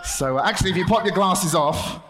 So, 0.05 0.39
uh, 0.39 0.43
actually, 0.45 0.71
if 0.73 0.77
you 0.77 0.85
pop 0.85 1.05
your 1.05 1.15
glasses 1.15 1.55
off, 1.55 2.03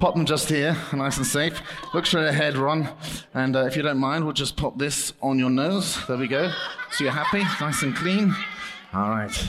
pop 0.00 0.14
them 0.14 0.24
just 0.24 0.48
here, 0.48 0.76
nice 0.94 1.16
and 1.18 1.26
safe. 1.26 1.60
Look 1.92 2.06
straight 2.06 2.26
ahead, 2.28 2.56
Ron. 2.56 2.88
And 3.34 3.54
uh, 3.54 3.66
if 3.66 3.76
you 3.76 3.82
don't 3.82 3.98
mind, 3.98 4.24
we'll 4.24 4.32
just 4.32 4.56
pop 4.56 4.78
this 4.78 5.12
on 5.20 5.38
your 5.38 5.50
nose. 5.50 5.98
There 6.06 6.16
we 6.16 6.26
go. 6.28 6.50
So 6.92 7.04
you're 7.04 7.12
happy, 7.12 7.42
nice 7.60 7.82
and 7.82 7.94
clean. 7.94 8.34
All 8.96 9.10
right. 9.10 9.48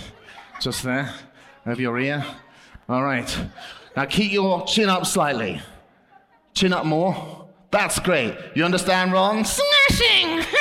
Just 0.60 0.84
there, 0.84 1.14
over 1.66 1.82
your 1.82 1.98
ear. 1.98 2.26
All 2.90 3.02
right. 3.02 3.34
Now 3.96 4.04
keep 4.04 4.34
your 4.34 4.66
chin 4.66 4.90
up 4.90 5.06
slightly. 5.06 5.62
Chin 6.54 6.74
up 6.74 6.86
more. 6.86 7.48
That's 7.72 7.98
great. 8.00 8.36
You 8.56 8.66
understand, 8.66 9.14
Ron? 9.14 9.46
Smashing! 9.46 10.44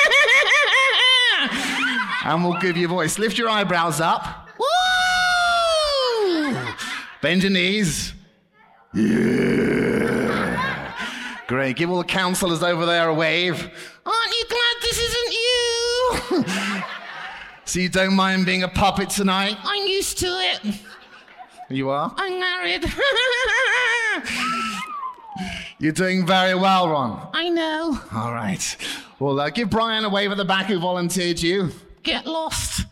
And 2.23 2.43
we'll 2.43 2.59
give 2.59 2.75
you 2.75 2.87
a 2.87 2.89
voice. 2.89 3.17
Lift 3.17 3.37
your 3.37 3.47
eyebrows 3.47 4.01
up. 4.01 4.49
Woo! 4.59 4.67
Bend 7.21 7.43
your 7.43 7.53
knees. 7.53 8.13
Yeah. 8.93 10.93
Great. 11.47 11.77
Give 11.77 11.89
all 11.89 11.99
the 11.99 12.03
counselors 12.03 12.63
over 12.63 12.85
there 12.85 13.07
a 13.07 13.13
wave. 13.13 13.69
Aren't 14.05 14.33
you 14.33 14.45
glad 14.49 14.75
this 14.81 14.99
isn't 14.99 15.33
you? 15.33 16.83
So 17.67 17.79
you 17.81 17.89
don't 17.89 18.13
mind 18.15 18.45
being 18.45 18.63
a 18.63 18.67
puppet 18.69 19.09
tonight? 19.09 19.57
I'm 19.61 19.87
used 19.87 20.17
to 20.19 20.25
it. 20.27 20.61
You 21.69 21.89
are? 21.89 22.13
I'm 22.15 22.39
married. 22.39 22.85
You're 25.79 25.91
doing 25.91 26.25
very 26.25 26.55
well, 26.55 26.89
Ron. 26.89 27.27
I 27.33 27.49
know. 27.49 27.99
All 28.15 28.33
right. 28.33 28.77
Well, 29.19 29.37
uh, 29.39 29.49
give 29.49 29.69
Brian 29.69 30.05
a 30.05 30.09
wave 30.09 30.31
at 30.31 30.37
the 30.37 30.45
back 30.45 30.67
who 30.67 30.79
volunteered 30.79 31.41
you. 31.41 31.71
Get 32.03 32.25
lost. 32.25 32.85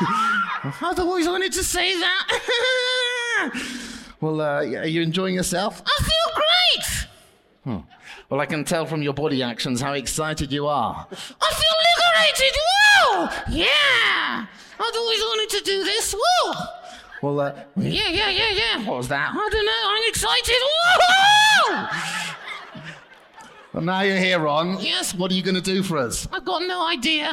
I've 0.00 0.98
always 0.98 1.28
wanted 1.28 1.52
to 1.52 1.62
say 1.64 1.94
that. 1.98 3.50
Well, 4.20 4.42
uh, 4.42 4.56
are 4.66 4.86
you 4.86 5.00
enjoying 5.00 5.34
yourself? 5.34 5.82
I 5.86 6.02
feel 6.02 6.34
great. 7.72 7.86
Well, 8.28 8.38
I 8.38 8.44
can 8.44 8.64
tell 8.66 8.84
from 8.84 9.00
your 9.02 9.14
body 9.14 9.42
actions 9.42 9.80
how 9.80 9.94
excited 9.94 10.52
you 10.52 10.66
are. 10.66 11.06
I 11.10 11.14
feel 11.14 11.76
liberated. 11.88 12.54
Woo! 12.60 13.28
Yeah. 13.56 13.66
I've 14.82 14.96
always 14.96 15.20
wanted 15.20 15.58
to 15.58 15.64
do 15.64 15.84
this. 15.84 16.14
Woo! 16.14 16.52
Well, 17.22 17.40
uh, 17.40 17.52
Yeah, 17.76 18.08
yeah, 18.08 18.30
yeah, 18.30 18.50
yeah. 18.50 18.78
what 18.88 18.96
was 18.96 19.08
that? 19.08 19.30
I 19.34 19.48
don't 19.52 19.66
know. 19.66 19.82
I'm 19.84 20.02
excited. 20.08 20.60
Woohoo! 21.68 22.36
Well, 23.74 23.82
now 23.84 24.00
you're 24.00 24.16
here, 24.16 24.38
Ron. 24.40 24.78
Yes. 24.80 25.14
What 25.14 25.30
are 25.30 25.34
you 25.34 25.42
going 25.42 25.54
to 25.54 25.60
do 25.60 25.82
for 25.82 25.98
us? 25.98 26.26
I've 26.32 26.44
got 26.44 26.62
no 26.62 26.84
idea. 26.86 27.32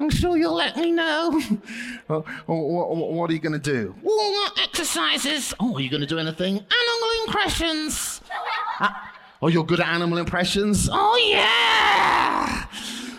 I'm 0.00 0.10
sure 0.10 0.36
you'll 0.36 0.54
let 0.54 0.76
me 0.76 0.90
know. 0.92 1.40
Well, 2.08 2.24
what, 2.46 2.56
what, 2.96 3.12
what 3.12 3.30
are 3.30 3.32
you 3.32 3.38
going 3.38 3.52
to 3.52 3.58
do? 3.58 3.94
Warm-up 4.02 4.52
exercises, 4.62 5.52
Oh, 5.58 5.74
are 5.76 5.80
you 5.80 5.88
going 5.90 6.02
to 6.02 6.06
do 6.06 6.18
anything? 6.18 6.54
animal 6.54 7.10
impressions. 7.26 8.20
Oh, 9.42 9.48
you're 9.48 9.64
good 9.64 9.80
at 9.80 9.88
animal 9.88 10.18
impressions? 10.18 10.88
Oh 10.92 11.16
yeah! 11.30 12.66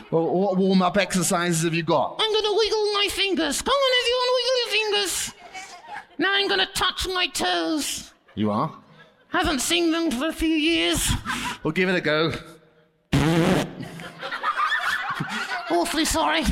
What 0.10 0.58
warm 0.58 0.82
up 0.82 0.98
exercises 0.98 1.64
have 1.64 1.74
you 1.74 1.84
got? 1.84 2.16
I'm 2.20 2.34
gonna 2.34 2.54
wiggle 2.56 2.94
my 2.94 3.08
fingers. 3.12 3.62
Come 3.62 3.74
on, 3.74 3.92
everyone, 4.02 4.28
wiggle 4.36 4.58
your 4.60 4.70
fingers. 4.94 5.34
Now 6.18 6.34
I'm 6.34 6.48
gonna 6.48 6.68
touch 6.74 7.08
my 7.08 7.28
toes. 7.28 8.14
You 8.36 8.52
are? 8.52 8.72
Haven't 9.30 9.60
seen 9.60 9.92
them 9.92 10.10
for 10.12 10.28
a 10.28 10.34
few 10.34 10.48
years. 10.48 11.10
Well, 11.64 11.72
give 11.74 11.90
it 11.90 11.96
a 11.96 12.02
go. 12.02 12.32
Awfully 15.70 16.06
sorry. 16.06 16.44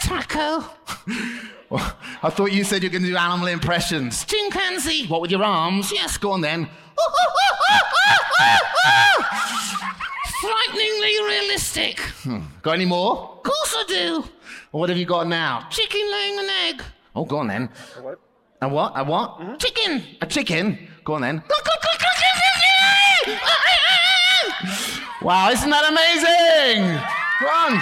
Taco, 0.00 0.64
Well, 1.68 1.96
I 2.22 2.30
thought 2.30 2.50
you 2.52 2.64
said 2.64 2.82
you 2.82 2.88
were 2.88 2.92
going 2.92 3.04
to 3.04 3.10
do 3.10 3.16
animal 3.16 3.46
impressions. 3.46 4.24
chimpanzee. 4.24 5.06
What, 5.06 5.20
with 5.20 5.30
your 5.30 5.44
arms? 5.44 5.92
Yes. 5.92 6.16
Go 6.18 6.32
on 6.32 6.40
then. 6.40 6.68
Frighteningly 10.40 11.14
realistic. 11.26 12.00
Hmm. 12.24 12.40
Got 12.62 12.72
any 12.72 12.86
more? 12.86 13.36
Of 13.36 13.42
course 13.42 13.74
I 13.76 13.84
do. 13.88 14.24
What 14.70 14.88
have 14.88 14.98
you 14.98 15.04
got 15.06 15.26
now? 15.26 15.66
Chicken 15.70 16.00
laying 16.10 16.38
an 16.38 16.48
egg. 16.66 16.82
Oh, 17.14 17.24
go 17.24 17.38
on 17.38 17.48
then. 17.48 17.68
What? 18.00 18.18
A 18.62 18.68
what? 18.68 18.92
A 18.96 19.04
what? 19.04 19.38
Mm-hmm. 19.38 19.56
Chicken. 19.56 20.02
A 20.20 20.26
chicken? 20.26 20.88
Go 21.04 21.14
on 21.14 21.22
then. 21.22 21.42
Wow, 25.22 25.50
isn't 25.50 25.68
that 25.68 25.84
amazing? 25.92 26.82
Run! 27.42 27.78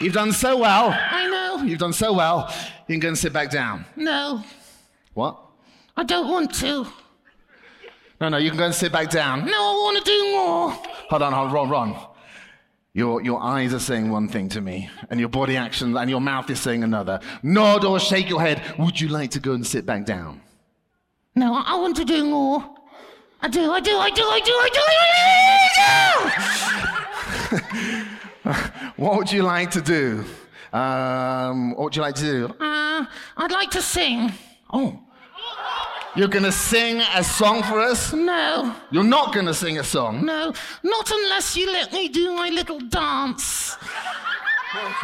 You've 0.00 0.12
done 0.14 0.30
so 0.32 0.56
well. 0.56 0.90
I 0.96 1.26
know. 1.28 1.64
You've 1.64 1.80
done 1.80 1.92
so 1.92 2.12
well. 2.12 2.48
You 2.86 2.94
can 2.94 3.00
go 3.00 3.08
and 3.08 3.18
sit 3.18 3.32
back 3.32 3.50
down. 3.50 3.84
No, 3.96 4.44
What? 5.14 5.36
I 5.96 6.04
don't 6.04 6.28
want 6.28 6.54
to. 6.60 6.86
No, 8.20 8.28
no, 8.28 8.36
you 8.36 8.50
can 8.50 8.58
go 8.58 8.64
and 8.64 8.74
sit 8.74 8.90
back 8.90 9.10
down. 9.10 9.46
No, 9.46 9.52
I 9.52 9.80
want 9.84 9.98
to 9.98 10.04
do 10.04 10.32
more. 10.32 10.70
Hold 11.10 11.22
on, 11.22 11.32
hold 11.32 11.54
on, 11.54 11.68
Ron. 11.68 11.96
Your, 12.92 13.22
your 13.22 13.40
eyes 13.40 13.72
are 13.72 13.78
saying 13.78 14.10
one 14.10 14.26
thing 14.28 14.48
to 14.50 14.60
me, 14.60 14.90
and 15.08 15.20
your 15.20 15.28
body 15.28 15.56
action 15.56 15.96
and 15.96 16.10
your 16.10 16.20
mouth 16.20 16.50
is 16.50 16.58
saying 16.58 16.82
another. 16.82 17.20
Nod 17.44 17.84
or 17.84 18.00
shake 18.00 18.28
your 18.28 18.40
head. 18.40 18.60
Would 18.78 19.00
you 19.00 19.08
like 19.08 19.30
to 19.32 19.40
go 19.40 19.52
and 19.52 19.64
sit 19.64 19.86
back 19.86 20.04
down? 20.04 20.40
No, 21.36 21.54
I 21.54 21.62
I 21.66 21.76
want 21.76 21.96
to 21.96 22.04
do 22.04 22.24
more. 22.24 22.64
I 23.40 23.46
do, 23.46 23.70
I 23.70 23.78
do, 23.78 23.96
I 23.96 24.10
do, 24.10 24.24
I 24.24 24.40
do, 24.40 24.52
I 24.52 24.70
do, 24.70 24.80
I 24.82 26.28
do, 27.52 27.60
I 27.84 28.04
do! 28.52 28.92
what 28.96 29.16
would 29.16 29.30
you 29.30 29.44
like 29.44 29.70
to 29.72 29.80
do? 29.80 30.24
Um, 30.72 31.70
what 31.76 31.84
would 31.84 31.96
you 31.96 32.02
like 32.02 32.16
to 32.16 32.22
do? 32.22 32.46
Uh, 32.58 33.06
I'd 33.36 33.52
like 33.52 33.70
to 33.70 33.80
sing. 33.82 34.32
Oh, 34.72 34.98
you're 36.16 36.28
going 36.28 36.44
to 36.44 36.52
sing 36.52 37.00
a 37.14 37.22
song 37.22 37.62
for 37.62 37.78
us? 37.80 38.12
No, 38.12 38.74
You're 38.90 39.04
not 39.04 39.32
going 39.32 39.46
to 39.46 39.54
sing 39.54 39.78
a 39.78 39.84
song? 39.84 40.24
no, 40.24 40.52
not 40.82 41.10
unless 41.10 41.56
you 41.56 41.70
let 41.72 41.92
me 41.92 42.08
do 42.08 42.32
my 42.34 42.48
little 42.48 42.80
dance. 42.80 43.76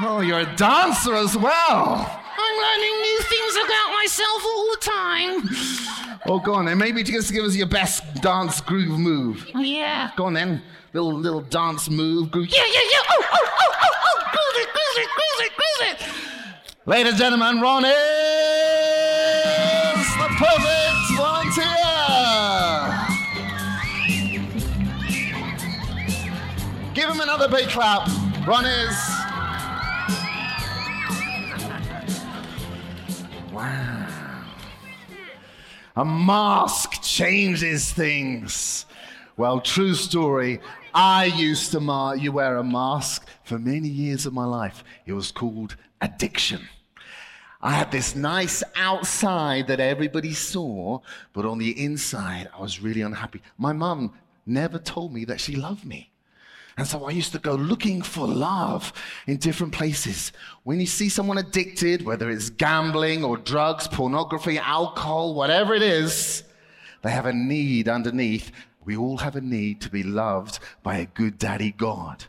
Oh, 0.00 0.20
you're 0.20 0.40
a 0.40 0.56
dancer 0.56 1.14
as 1.14 1.36
well. 1.36 2.20
I'm 2.36 2.56
learning 2.66 3.00
new 3.00 3.18
things 3.20 3.56
about 3.64 3.92
myself 3.94 4.44
all 4.44 4.70
the 4.70 4.78
time. 4.80 5.48
Oh, 6.26 6.38
go 6.40 6.54
on 6.54 6.64
then. 6.66 6.78
Maybe 6.78 7.02
just 7.02 7.32
give 7.32 7.44
us 7.44 7.54
your 7.54 7.66
best 7.68 8.02
dance 8.20 8.60
groove 8.60 8.98
move. 8.98 9.46
Yeah. 9.54 10.10
Go 10.16 10.24
on 10.26 10.32
then. 10.34 10.60
Little 10.92 11.12
little 11.14 11.40
dance 11.42 11.88
move. 11.88 12.30
Groove. 12.30 12.48
Yeah, 12.48 12.64
yeah, 12.66 12.80
yeah. 12.92 13.02
Oh, 13.10 13.22
oh, 13.32 13.48
oh, 13.60 13.72
oh, 13.82 13.92
oh. 14.06 14.18
Groove 14.34 14.56
it, 14.62 14.68
groove 14.72 14.98
it, 14.98 15.08
groove 15.16 15.40
it, 15.40 15.52
groove 15.56 15.82
it. 15.90 15.98
Ladies 16.86 17.12
and 17.12 17.18
gentlemen, 17.20 17.60
Ron 17.60 17.84
is 17.84 17.92
the 20.16 20.28
perfect 20.38 20.73
Give 27.04 27.12
him 27.12 27.20
another 27.20 27.48
big 27.48 27.68
clap. 27.68 28.08
Runners. 28.46 28.96
Wow. 33.52 34.44
A 35.96 36.02
mask 36.02 37.02
changes 37.02 37.92
things. 37.92 38.86
Well, 39.36 39.60
true 39.60 39.92
story. 39.92 40.60
I 40.94 41.26
used 41.26 41.72
to 41.72 42.16
you 42.18 42.32
wear 42.32 42.56
a 42.56 42.64
mask 42.64 43.28
for 43.42 43.58
many 43.58 43.88
years 43.88 44.24
of 44.24 44.32
my 44.32 44.46
life. 44.46 44.82
It 45.04 45.12
was 45.12 45.30
called 45.30 45.76
addiction. 46.00 46.66
I 47.60 47.72
had 47.72 47.92
this 47.92 48.16
nice 48.16 48.62
outside 48.76 49.66
that 49.66 49.78
everybody 49.78 50.32
saw, 50.32 51.00
but 51.34 51.44
on 51.44 51.58
the 51.58 51.84
inside, 51.84 52.48
I 52.56 52.62
was 52.62 52.80
really 52.80 53.02
unhappy. 53.02 53.42
My 53.58 53.74
mum 53.74 54.14
never 54.46 54.78
told 54.78 55.12
me 55.12 55.26
that 55.26 55.38
she 55.38 55.54
loved 55.54 55.84
me. 55.84 56.13
And 56.76 56.86
so 56.86 57.04
I 57.04 57.10
used 57.10 57.32
to 57.32 57.38
go 57.38 57.54
looking 57.54 58.02
for 58.02 58.26
love 58.26 58.92
in 59.26 59.36
different 59.36 59.72
places. 59.72 60.32
When 60.64 60.80
you 60.80 60.86
see 60.86 61.08
someone 61.08 61.38
addicted, 61.38 62.04
whether 62.04 62.30
it's 62.30 62.50
gambling 62.50 63.24
or 63.24 63.36
drugs, 63.36 63.86
pornography, 63.86 64.58
alcohol, 64.58 65.34
whatever 65.34 65.74
it 65.74 65.82
is, 65.82 66.42
they 67.02 67.10
have 67.10 67.26
a 67.26 67.32
need 67.32 67.88
underneath. 67.88 68.50
We 68.84 68.96
all 68.96 69.18
have 69.18 69.36
a 69.36 69.40
need 69.40 69.80
to 69.82 69.90
be 69.90 70.02
loved 70.02 70.58
by 70.82 70.96
a 70.96 71.06
good 71.06 71.38
daddy 71.38 71.70
God. 71.70 72.24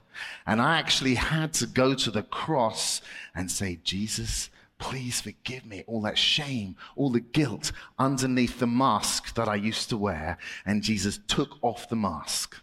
And 0.46 0.62
I 0.62 0.78
actually 0.78 1.16
had 1.16 1.54
to 1.54 1.66
go 1.66 1.96
to 1.96 2.12
the 2.12 2.24
cross 2.24 3.02
and 3.34 3.50
say, 3.52 3.80
Jesus, 3.84 4.50
please 4.78 5.22
forgive 5.22 5.66
me 5.66 5.84
all 5.88 6.02
that 6.02 6.18
shame, 6.18 6.76
all 6.96 7.10
the 7.10 7.20
guilt 7.20 7.72
underneath 7.98 8.60
the 8.60 8.68
mask 8.68 9.34
that 9.36 9.48
I 9.48 9.56
used 9.56 9.90
to 9.90 9.98
wear. 9.98 10.38
And 10.66 10.84
Jesus 10.84 11.20
took 11.28 11.58
off 11.62 11.90
the 11.90 11.96
mask. 11.96 12.58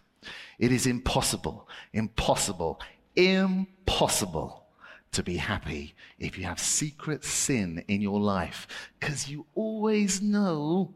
It 0.59 0.71
is 0.71 0.87
impossible, 0.87 1.67
impossible, 1.93 2.79
impossible 3.15 4.63
to 5.11 5.23
be 5.23 5.37
happy 5.37 5.95
if 6.19 6.37
you 6.37 6.43
have 6.43 6.59
secret 6.59 7.23
sin 7.23 7.83
in 7.87 8.01
your 8.01 8.19
life 8.19 8.67
because 8.99 9.29
you 9.29 9.45
always 9.55 10.21
know 10.21 10.93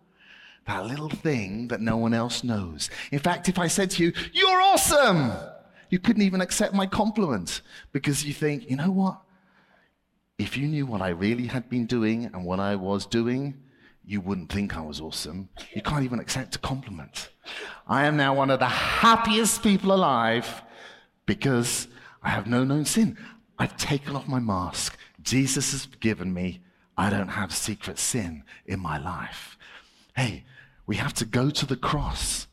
that 0.66 0.86
little 0.86 1.10
thing 1.10 1.70
that 1.70 1.82
no 1.82 1.98
one 1.98 2.14
else 2.14 2.44
knows. 2.44 2.90
In 3.12 3.20
fact, 3.20 3.48
if 3.48 3.58
I 3.58 3.68
said 3.68 3.92
to 3.92 4.04
you, 4.04 4.14
You're 4.34 4.62
awesome, 4.62 5.32
you 5.90 6.00
couldn't 6.00 6.24
even 6.24 6.42
accept 6.42 6.74
my 6.74 6.86
compliment 6.86 7.62
because 7.94 8.26
you 8.26 8.34
think, 8.34 8.70
You 8.70 8.76
know 8.76 8.92
what? 8.92 9.22
If 10.38 10.58
you 10.58 10.68
knew 10.68 10.86
what 10.86 11.02
I 11.02 11.10
really 11.10 11.48
had 11.48 11.70
been 11.70 11.86
doing 11.86 12.26
and 12.26 12.46
what 12.46 12.60
I 12.60 12.76
was 12.76 13.06
doing, 13.06 13.56
you 14.08 14.22
wouldn't 14.22 14.50
think 14.50 14.78
I 14.78 14.82
was 14.82 15.02
awesome. 15.02 15.50
You 15.74 15.82
can't 15.82 16.06
even 16.06 16.20
accept 16.20 16.56
a 16.56 16.60
compliment. 16.60 17.30
I 17.88 18.06
am 18.06 18.16
now 18.16 18.34
one 18.34 18.50
of 18.50 18.60
the 18.60 18.66
happiest 18.66 19.62
people 19.62 19.92
alive 19.92 20.62
because 21.26 21.90
I 22.24 22.30
have 22.30 22.48
no 22.48 22.64
known 22.64 22.86
sin. 22.86 23.18
I've 23.60 23.76
taken 23.76 24.16
off 24.16 24.26
my 24.26 24.40
mask. 24.40 24.98
Jesus 25.22 25.74
has 25.74 25.86
forgiven 25.86 26.34
me. 26.34 26.62
I 26.98 27.10
don't 27.10 27.28
have 27.28 27.54
secret 27.54 28.00
sin 28.00 28.44
in 28.66 28.80
my 28.80 28.98
life. 28.98 29.58
Hey, 30.16 30.46
we 30.86 30.96
have 30.96 31.14
to 31.16 31.26
go 31.26 31.50
to 31.50 31.66
the 31.66 31.76
cross. 31.76 32.48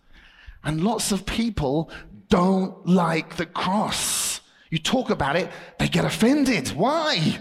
And 0.64 0.83
lots 0.83 1.12
of 1.12 1.25
people 1.25 1.88
don't 2.29 2.85
like 2.85 3.37
the 3.37 3.47
cross. 3.47 4.40
You 4.71 4.79
talk 4.79 5.09
about 5.09 5.37
it, 5.37 5.51
they 5.79 5.88
get 5.88 6.05
offended. 6.05 6.71
Why? 6.71 7.38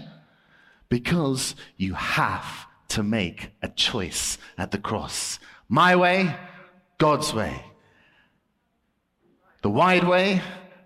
Because 0.88 1.56
you 1.76 1.94
have 1.94 2.66
to 2.94 3.02
make 3.02 3.50
a 3.60 3.68
choice 3.68 4.38
at 4.56 4.70
the 4.70 4.78
cross. 4.78 5.40
My 5.68 5.96
way, 5.96 6.36
God's 6.98 7.34
way. 7.34 7.60
The 9.62 9.70
wide 9.70 10.04
way, 10.04 10.40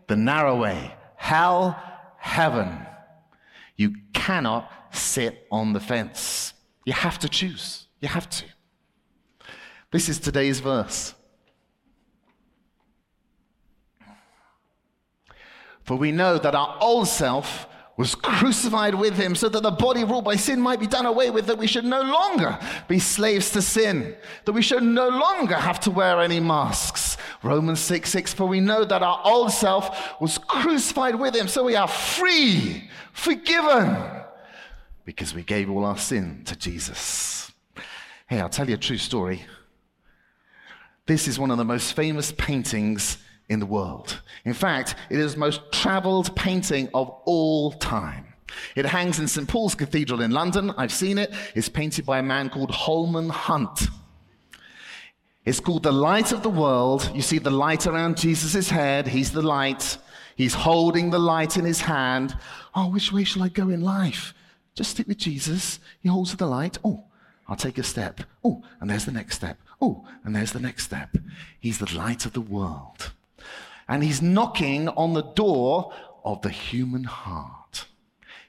the 0.06 0.16
narrow 0.16 0.56
way. 0.56 0.94
Hell, 1.16 1.78
heaven. 2.16 2.86
You 3.76 3.94
cannot 4.14 4.72
sit 4.90 5.46
on 5.50 5.74
the 5.74 5.80
fence. 5.80 6.54
You 6.86 6.94
have 6.94 7.18
to 7.18 7.28
choose. 7.28 7.88
You 8.00 8.08
have 8.08 8.30
to. 8.30 8.44
This 9.90 10.08
is 10.08 10.18
today's 10.18 10.60
verse. 10.60 11.14
For 15.82 15.96
we 15.96 16.10
know 16.10 16.38
that 16.38 16.54
our 16.54 16.78
old 16.80 17.08
self 17.08 17.66
was 17.98 18.14
crucified 18.14 18.94
with 18.94 19.14
him 19.14 19.34
so 19.34 19.48
that 19.48 19.64
the 19.64 19.72
body 19.72 20.04
ruled 20.04 20.24
by 20.24 20.36
sin 20.36 20.60
might 20.60 20.78
be 20.78 20.86
done 20.86 21.04
away 21.04 21.30
with, 21.30 21.46
that 21.46 21.58
we 21.58 21.66
should 21.66 21.84
no 21.84 22.00
longer 22.00 22.56
be 22.86 23.00
slaves 23.00 23.50
to 23.50 23.60
sin, 23.60 24.16
that 24.44 24.52
we 24.52 24.62
should 24.62 24.84
no 24.84 25.08
longer 25.08 25.56
have 25.56 25.80
to 25.80 25.90
wear 25.90 26.20
any 26.20 26.38
masks. 26.38 27.16
Romans 27.42 27.80
6 27.80 28.08
6, 28.08 28.32
for 28.34 28.46
we 28.46 28.60
know 28.60 28.84
that 28.84 29.02
our 29.02 29.20
old 29.24 29.50
self 29.50 30.20
was 30.20 30.38
crucified 30.38 31.16
with 31.16 31.34
him, 31.34 31.48
so 31.48 31.64
we 31.64 31.74
are 31.74 31.88
free, 31.88 32.88
forgiven, 33.12 33.96
because 35.04 35.34
we 35.34 35.42
gave 35.42 35.68
all 35.68 35.84
our 35.84 35.98
sin 35.98 36.42
to 36.44 36.54
Jesus. 36.54 37.50
Hey, 38.28 38.40
I'll 38.40 38.48
tell 38.48 38.68
you 38.68 38.76
a 38.76 38.78
true 38.78 38.98
story. 38.98 39.44
This 41.06 41.26
is 41.26 41.36
one 41.36 41.50
of 41.50 41.58
the 41.58 41.64
most 41.64 41.94
famous 41.94 42.30
paintings 42.30 43.18
in 43.48 43.60
the 43.60 43.66
world. 43.66 44.20
In 44.44 44.54
fact, 44.54 44.94
it 45.10 45.18
is 45.18 45.34
the 45.34 45.40
most 45.40 45.60
traveled 45.72 46.34
painting 46.36 46.88
of 46.94 47.08
all 47.24 47.72
time. 47.72 48.26
It 48.74 48.86
hangs 48.86 49.18
in 49.18 49.28
St. 49.28 49.48
Paul's 49.48 49.74
Cathedral 49.74 50.20
in 50.20 50.30
London. 50.30 50.72
I've 50.76 50.92
seen 50.92 51.18
it. 51.18 51.32
It's 51.54 51.68
painted 51.68 52.06
by 52.06 52.18
a 52.18 52.22
man 52.22 52.48
called 52.50 52.70
Holman 52.70 53.28
Hunt. 53.28 53.88
It's 55.44 55.60
called 55.60 55.82
The 55.82 55.92
Light 55.92 56.32
of 56.32 56.42
the 56.42 56.50
World. 56.50 57.10
You 57.14 57.22
see 57.22 57.38
the 57.38 57.50
light 57.50 57.86
around 57.86 58.18
Jesus' 58.18 58.68
head. 58.68 59.06
He's 59.08 59.32
the 59.32 59.42
light. 59.42 59.98
He's 60.36 60.54
holding 60.54 61.10
the 61.10 61.18
light 61.18 61.56
in 61.56 61.64
his 61.64 61.80
hand. 61.80 62.36
Oh, 62.74 62.90
which 62.90 63.12
way 63.12 63.24
shall 63.24 63.42
I 63.42 63.48
go 63.48 63.70
in 63.70 63.80
life? 63.80 64.34
Just 64.74 64.90
stick 64.90 65.08
with 65.08 65.18
Jesus. 65.18 65.80
He 66.00 66.08
holds 66.08 66.36
the 66.36 66.46
light. 66.46 66.78
Oh, 66.84 67.04
I'll 67.48 67.56
take 67.56 67.78
a 67.78 67.82
step. 67.82 68.20
Oh, 68.44 68.62
and 68.80 68.90
there's 68.90 69.06
the 69.06 69.12
next 69.12 69.36
step. 69.36 69.58
Oh, 69.80 70.06
and 70.22 70.36
there's 70.36 70.52
the 70.52 70.60
next 70.60 70.84
step. 70.84 71.16
He's 71.58 71.78
the 71.78 71.96
light 71.96 72.26
of 72.26 72.34
the 72.34 72.40
world. 72.40 73.12
And 73.88 74.04
he's 74.04 74.20
knocking 74.20 74.88
on 74.88 75.14
the 75.14 75.22
door 75.22 75.92
of 76.24 76.42
the 76.42 76.50
human 76.50 77.04
heart. 77.04 77.86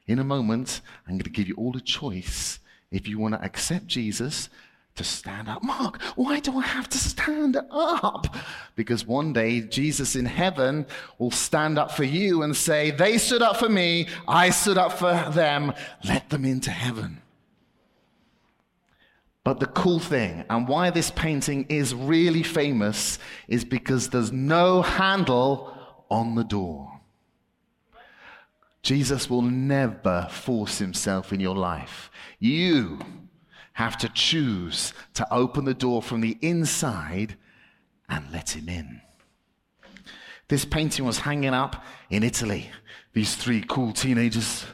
In 0.05 0.19
a 0.19 0.23
moment, 0.23 0.81
I'm 1.07 1.13
going 1.13 1.23
to 1.23 1.29
give 1.29 1.47
you 1.47 1.55
all 1.55 1.75
a 1.77 1.81
choice 1.81 2.59
if 2.91 3.07
you 3.07 3.19
want 3.19 3.35
to 3.35 3.43
accept 3.43 3.87
Jesus 3.87 4.49
to 4.95 5.03
stand 5.03 5.47
up. 5.47 5.63
Mark, 5.63 6.01
why 6.15 6.41
do 6.41 6.57
I 6.57 6.63
have 6.63 6.89
to 6.89 6.97
stand 6.97 7.57
up? 7.71 8.35
Because 8.75 9.05
one 9.05 9.31
day 9.31 9.61
Jesus 9.61 10.15
in 10.15 10.25
heaven 10.25 10.85
will 11.19 11.31
stand 11.31 11.79
up 11.79 11.91
for 11.91 12.03
you 12.03 12.41
and 12.41 12.55
say, 12.55 12.91
They 12.91 13.17
stood 13.17 13.41
up 13.41 13.57
for 13.57 13.69
me, 13.69 14.07
I 14.27 14.49
stood 14.49 14.77
up 14.77 14.93
for 14.93 15.13
them, 15.31 15.73
let 16.03 16.29
them 16.29 16.43
into 16.43 16.71
heaven. 16.71 17.21
But 19.43 19.59
the 19.59 19.67
cool 19.67 19.99
thing, 19.99 20.43
and 20.49 20.67
why 20.67 20.89
this 20.89 21.11
painting 21.11 21.65
is 21.69 21.95
really 21.95 22.43
famous, 22.43 23.19
is 23.47 23.63
because 23.63 24.09
there's 24.09 24.31
no 24.31 24.81
handle 24.81 25.73
on 26.09 26.35
the 26.35 26.43
door. 26.43 26.99
Jesus 28.81 29.29
will 29.29 29.41
never 29.41 30.27
force 30.29 30.77
himself 30.77 31.33
in 31.33 31.39
your 31.39 31.55
life. 31.55 32.11
You 32.39 32.99
have 33.73 33.97
to 33.99 34.09
choose 34.09 34.93
to 35.13 35.33
open 35.33 35.65
the 35.65 35.73
door 35.73 36.01
from 36.01 36.21
the 36.21 36.37
inside 36.41 37.37
and 38.09 38.31
let 38.31 38.55
him 38.55 38.67
in. 38.67 39.01
This 40.49 40.65
painting 40.65 41.05
was 41.05 41.19
hanging 41.19 41.53
up 41.53 41.83
in 42.09 42.23
Italy. 42.23 42.71
These 43.13 43.35
three 43.35 43.63
cool 43.67 43.93
teenagers 43.93 44.65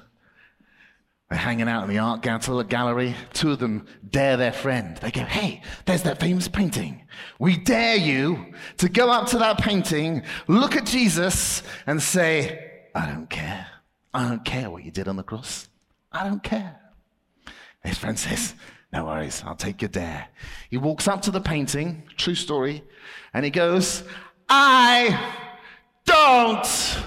They're 1.30 1.40
hanging 1.40 1.68
out 1.68 1.84
in 1.84 1.90
the 1.90 1.98
art 1.98 2.22
gallery. 2.22 3.16
Two 3.34 3.52
of 3.52 3.60
them 3.60 3.88
dare 4.08 4.38
their 4.38 4.52
friend. 4.52 4.96
They 4.98 5.10
go, 5.10 5.22
Hey, 5.22 5.62
there's 5.86 6.04
that 6.04 6.20
famous 6.20 6.48
painting. 6.48 7.04
We 7.40 7.58
dare 7.58 7.96
you 7.96 8.54
to 8.78 8.90
go 8.90 9.10
up 9.10 9.28
to 9.30 9.40
that 9.40 9.58
painting, 9.58 10.24
look 10.48 10.76
at 10.76 10.86
Jesus, 10.86 11.64
and 11.88 12.02
say, 12.02 12.72
I 12.94 13.08
don't 13.08 13.30
care. 13.30 13.68
I 14.14 14.30
don't 14.30 14.46
care 14.46 14.70
what 14.70 14.86
you 14.86 14.92
did 14.92 15.08
on 15.08 15.16
the 15.16 15.24
cross. 15.24 15.68
I 16.12 16.24
don't 16.24 16.44
care. 16.44 16.80
His 17.84 17.98
friend 17.98 18.18
says, 18.18 18.54
No 18.94 19.06
worries, 19.06 19.44
I'll 19.46 19.56
take 19.56 19.82
your 19.82 19.90
dare. 19.90 20.28
He 20.70 20.78
walks 20.78 21.08
up 21.08 21.24
to 21.24 21.32
the 21.32 21.42
painting, 21.42 22.04
true 22.18 22.36
story, 22.36 22.84
and 23.34 23.44
he 23.44 23.52
goes, 23.52 24.04
I 24.48 25.34
don't. 26.06 27.06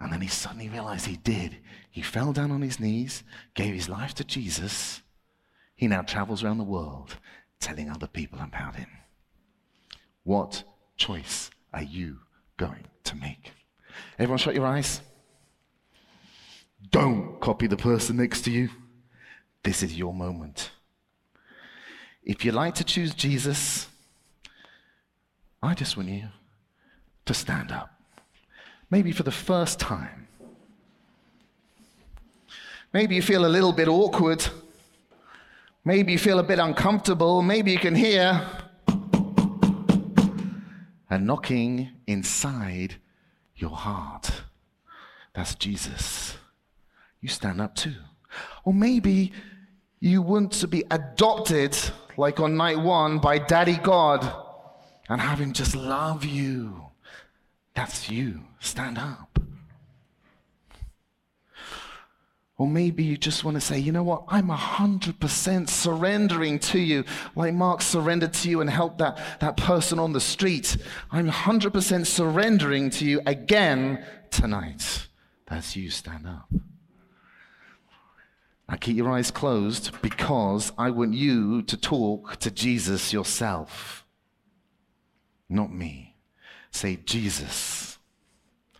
And 0.00 0.12
then 0.12 0.22
he 0.22 0.28
suddenly 0.28 0.68
realized 0.68 1.06
he 1.06 1.16
did. 1.16 1.58
He 1.90 2.00
fell 2.00 2.32
down 2.32 2.50
on 2.50 2.62
his 2.62 2.80
knees, 2.80 3.22
gave 3.54 3.74
his 3.74 3.88
life 3.88 4.14
to 4.14 4.24
Jesus. 4.24 5.02
He 5.76 5.86
now 5.86 6.02
travels 6.02 6.42
around 6.42 6.58
the 6.58 6.64
world 6.64 7.16
telling 7.60 7.90
other 7.90 8.06
people 8.06 8.38
about 8.40 8.76
him. 8.76 8.88
What 10.24 10.64
choice 10.96 11.50
are 11.72 11.82
you 11.82 12.18
going 12.56 12.84
to 13.04 13.16
make? 13.16 13.52
Everyone, 14.18 14.38
shut 14.38 14.54
your 14.54 14.66
eyes. 14.66 15.02
Don't 16.90 17.38
copy 17.40 17.66
the 17.66 17.76
person 17.76 18.16
next 18.16 18.42
to 18.42 18.50
you. 18.50 18.70
This 19.62 19.82
is 19.82 19.96
your 19.96 20.14
moment. 20.14 20.70
If 22.22 22.44
you 22.44 22.52
like 22.52 22.74
to 22.76 22.84
choose 22.84 23.14
Jesus, 23.14 23.86
I 25.62 25.74
just 25.74 25.96
want 25.96 26.08
you 26.08 26.28
to 27.26 27.34
stand 27.34 27.70
up. 27.70 27.99
Maybe 28.90 29.12
for 29.12 29.22
the 29.22 29.30
first 29.30 29.78
time. 29.78 30.28
Maybe 32.92 33.14
you 33.14 33.22
feel 33.22 33.46
a 33.46 33.48
little 33.48 33.72
bit 33.72 33.86
awkward. 33.86 34.44
Maybe 35.84 36.12
you 36.12 36.18
feel 36.18 36.40
a 36.40 36.42
bit 36.42 36.58
uncomfortable. 36.58 37.40
Maybe 37.40 37.70
you 37.70 37.78
can 37.78 37.94
hear 37.94 38.44
a 41.08 41.18
knocking 41.18 41.90
inside 42.06 42.96
your 43.54 43.70
heart. 43.70 44.42
That's 45.34 45.54
Jesus. 45.54 46.36
You 47.20 47.28
stand 47.28 47.60
up 47.60 47.76
too. 47.76 47.94
Or 48.64 48.74
maybe 48.74 49.32
you 50.00 50.22
want 50.22 50.52
to 50.52 50.66
be 50.66 50.84
adopted, 50.90 51.76
like 52.16 52.40
on 52.40 52.56
night 52.56 52.78
one, 52.78 53.18
by 53.18 53.38
Daddy 53.38 53.76
God 53.76 54.28
and 55.08 55.20
have 55.20 55.38
Him 55.38 55.52
just 55.52 55.76
love 55.76 56.24
you. 56.24 56.89
That's 57.74 58.10
you. 58.10 58.42
Stand 58.58 58.98
up. 58.98 59.38
Or 62.60 62.68
maybe 62.68 63.02
you 63.02 63.16
just 63.16 63.42
want 63.42 63.54
to 63.54 63.60
say, 63.60 63.78
you 63.78 63.90
know 63.90 64.02
what? 64.02 64.24
I'm 64.28 64.48
100% 64.48 65.66
surrendering 65.66 66.58
to 66.58 66.78
you, 66.78 67.04
like 67.34 67.54
Mark 67.54 67.80
surrendered 67.80 68.34
to 68.34 68.50
you 68.50 68.60
and 68.60 68.68
helped 68.68 68.98
that, 68.98 69.18
that 69.40 69.56
person 69.56 69.98
on 69.98 70.12
the 70.12 70.20
street. 70.20 70.76
I'm 71.10 71.30
100% 71.30 72.06
surrendering 72.06 72.90
to 72.90 73.06
you 73.06 73.22
again 73.24 74.04
tonight. 74.30 75.08
That's 75.46 75.74
you. 75.74 75.88
Stand 75.88 76.26
up. 76.26 76.52
Now 78.68 78.76
keep 78.76 78.94
your 78.94 79.10
eyes 79.10 79.30
closed 79.30 80.00
because 80.02 80.70
I 80.76 80.90
want 80.90 81.14
you 81.14 81.62
to 81.62 81.76
talk 81.78 82.36
to 82.40 82.50
Jesus 82.50 83.10
yourself, 83.10 84.04
not 85.48 85.72
me. 85.72 86.09
Say, 86.70 86.96
Jesus. 86.96 87.98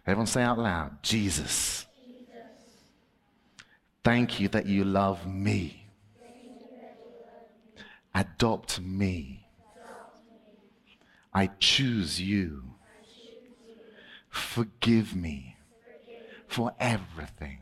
Everyone 0.07 0.27
say 0.27 0.43
out 0.43 0.59
loud, 0.59 1.03
Jesus. 1.03 1.87
Thank 4.03 4.41
you 4.41 4.49
that 4.49 4.67
you 4.67 4.85
love 4.85 5.27
me. 5.27 5.87
Adopt 8.15 8.81
me. 8.81 9.47
I 11.33 11.51
choose 11.59 12.21
you. 12.21 12.75
Forgive 14.29 15.15
me 15.15 15.57
for 16.47 16.73
everything. 16.81 17.59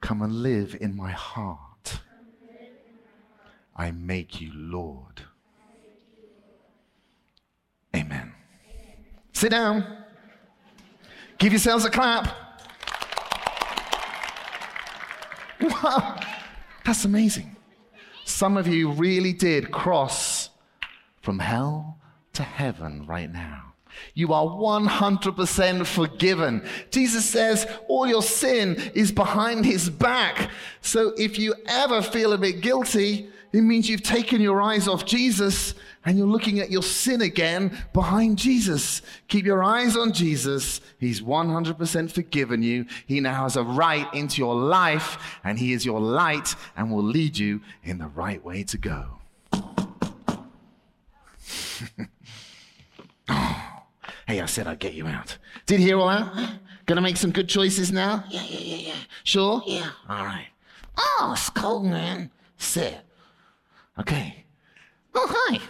Come 0.00 0.22
and 0.22 0.42
live 0.42 0.76
in 0.80 0.96
my 0.96 1.10
heart. 1.10 2.00
I 3.76 3.90
make 3.90 4.40
you 4.40 4.50
Lord. 4.54 5.27
Amen. 8.08 8.32
Sit 9.34 9.50
down. 9.50 9.84
Give 11.36 11.52
yourselves 11.52 11.84
a 11.84 11.90
clap. 11.90 12.34
Wow, 15.60 16.18
that's 16.86 17.04
amazing. 17.04 17.54
Some 18.24 18.56
of 18.56 18.66
you 18.66 18.92
really 18.92 19.34
did 19.34 19.70
cross 19.70 20.48
from 21.20 21.38
hell 21.38 21.98
to 22.32 22.42
heaven 22.42 23.04
right 23.06 23.30
now. 23.30 23.74
You 24.14 24.32
are 24.32 24.46
100% 24.46 25.84
forgiven. 25.86 26.66
Jesus 26.90 27.26
says 27.26 27.66
all 27.88 28.06
your 28.06 28.22
sin 28.22 28.76
is 28.94 29.12
behind 29.12 29.66
his 29.66 29.90
back. 29.90 30.50
So 30.80 31.12
if 31.18 31.38
you 31.38 31.54
ever 31.66 32.00
feel 32.00 32.32
a 32.32 32.38
bit 32.38 32.62
guilty, 32.62 33.28
it 33.52 33.60
means 33.60 33.88
you've 33.90 34.02
taken 34.02 34.40
your 34.40 34.62
eyes 34.62 34.88
off 34.88 35.04
Jesus 35.04 35.74
and 36.08 36.16
you're 36.16 36.26
looking 36.26 36.58
at 36.58 36.70
your 36.70 36.82
sin 36.82 37.20
again 37.20 37.76
behind 37.92 38.38
Jesus. 38.38 39.02
Keep 39.28 39.44
your 39.44 39.62
eyes 39.62 39.94
on 39.94 40.14
Jesus. 40.14 40.80
He's 40.98 41.20
100% 41.20 42.10
forgiven 42.10 42.62
you. 42.62 42.86
He 43.04 43.20
now 43.20 43.42
has 43.42 43.56
a 43.56 43.62
right 43.62 44.06
into 44.14 44.38
your 44.38 44.54
life 44.54 45.38
and 45.44 45.58
he 45.58 45.74
is 45.74 45.84
your 45.84 46.00
light 46.00 46.54
and 46.78 46.90
will 46.90 47.02
lead 47.02 47.36
you 47.36 47.60
in 47.84 47.98
the 47.98 48.06
right 48.08 48.42
way 48.42 48.64
to 48.64 48.78
go. 48.78 49.18
oh, 53.28 53.82
hey, 54.26 54.40
I 54.40 54.46
said 54.46 54.66
I'd 54.66 54.78
get 54.78 54.94
you 54.94 55.06
out. 55.06 55.36
Did 55.66 55.80
you 55.80 55.88
hear 55.88 55.98
all 55.98 56.08
that? 56.08 56.52
Gonna 56.86 57.02
make 57.02 57.18
some 57.18 57.32
good 57.32 57.50
choices 57.50 57.92
now? 57.92 58.24
Yeah, 58.30 58.44
yeah, 58.48 58.60
yeah, 58.60 58.76
yeah. 58.88 58.96
Sure? 59.24 59.62
Yeah. 59.66 59.90
All 60.08 60.24
right. 60.24 60.48
Oh, 60.96 61.32
it's 61.34 61.50
cold, 61.50 61.84
man. 61.84 62.30
Sit. 62.56 62.96
Okay. 63.98 64.46
Oh, 65.14 65.26
hi. 65.28 65.60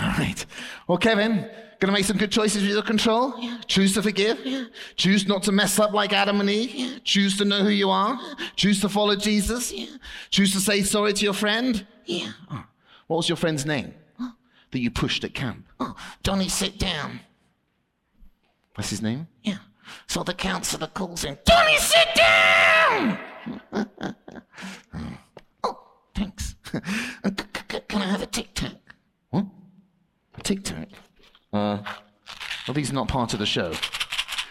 All 0.00 0.08
right. 0.18 0.44
Well, 0.86 0.98
Kevin, 0.98 1.50
gonna 1.80 1.92
make 1.92 2.04
some 2.04 2.16
good 2.16 2.30
choices 2.30 2.62
with 2.62 2.70
your 2.70 2.82
control. 2.82 3.34
Yeah. 3.38 3.60
Choose 3.66 3.94
to 3.94 4.02
forgive. 4.02 4.38
Yeah. 4.44 4.64
Choose 4.96 5.26
not 5.26 5.42
to 5.44 5.52
mess 5.52 5.78
up 5.78 5.92
like 5.92 6.12
Adam 6.12 6.40
and 6.40 6.48
Eve. 6.48 6.74
Yeah. 6.74 6.98
Choose 7.04 7.36
to 7.38 7.44
know 7.44 7.62
who 7.62 7.70
you 7.70 7.90
are. 7.90 8.18
Choose 8.56 8.80
to 8.82 8.88
follow 8.88 9.16
Jesus. 9.16 9.72
Yeah. 9.72 9.86
Choose 10.30 10.52
to 10.52 10.60
say 10.60 10.82
sorry 10.82 11.12
to 11.12 11.24
your 11.24 11.34
friend. 11.34 11.86
Yeah. 12.04 12.32
Ah. 12.50 12.66
What 13.08 13.16
was 13.18 13.28
your 13.28 13.36
friend's 13.36 13.64
name 13.66 13.94
that 14.70 14.78
you 14.78 14.90
pushed 14.90 15.24
at 15.24 15.34
camp? 15.34 15.66
Oh, 15.80 15.96
Johnny, 16.22 16.48
sit 16.48 16.78
down. 16.78 17.20
What's 18.74 18.90
his 18.90 19.02
name? 19.02 19.26
Yeah. 19.42 19.58
So 20.06 20.22
the 20.22 20.34
counselor 20.34 20.88
calls 20.88 21.24
him. 21.24 21.38
Johnny, 21.46 21.76
sit 21.78 22.08
down! 22.14 23.18
oh, 25.64 25.80
thanks. 26.14 26.54
Can 27.88 28.02
I 28.02 28.06
have 28.06 28.22
a 28.22 28.26
tic 28.26 28.54
tac? 28.54 28.74
What? 29.30 29.46
Tic 30.42 30.62
tac. 30.64 30.88
Uh, 31.52 31.78
well, 32.66 32.74
these 32.74 32.90
are 32.90 32.94
not 32.94 33.08
part 33.08 33.32
of 33.32 33.38
the 33.38 33.46
show. 33.46 33.72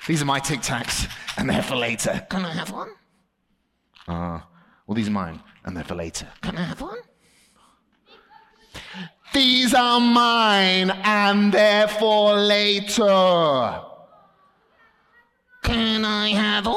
These 0.08 0.22
are 0.22 0.26
my 0.26 0.40
tic 0.40 0.62
tacs, 0.62 1.10
and 1.38 1.50
they're 1.50 1.62
for 1.64 1.76
later. 1.76 2.26
Can 2.30 2.46
I 2.46 2.54
have 2.54 2.72
one? 2.72 2.90
Uh, 4.08 4.40
well, 4.86 4.96
these 4.96 5.08
are 5.08 5.12
mine, 5.12 5.42
and 5.66 5.76
they're 5.76 5.84
for 5.84 5.96
later. 5.96 6.28
Can 6.42 6.58
I 6.58 6.64
have 6.64 6.82
one? 6.82 6.98
These 9.34 9.74
are 9.74 10.00
mine, 10.00 10.92
and 11.04 11.52
they're 11.54 11.88
for 11.88 12.36
later. 12.36 13.82
Can 15.64 16.06
I 16.06 16.30
have 16.30 16.66
one? 16.66 16.76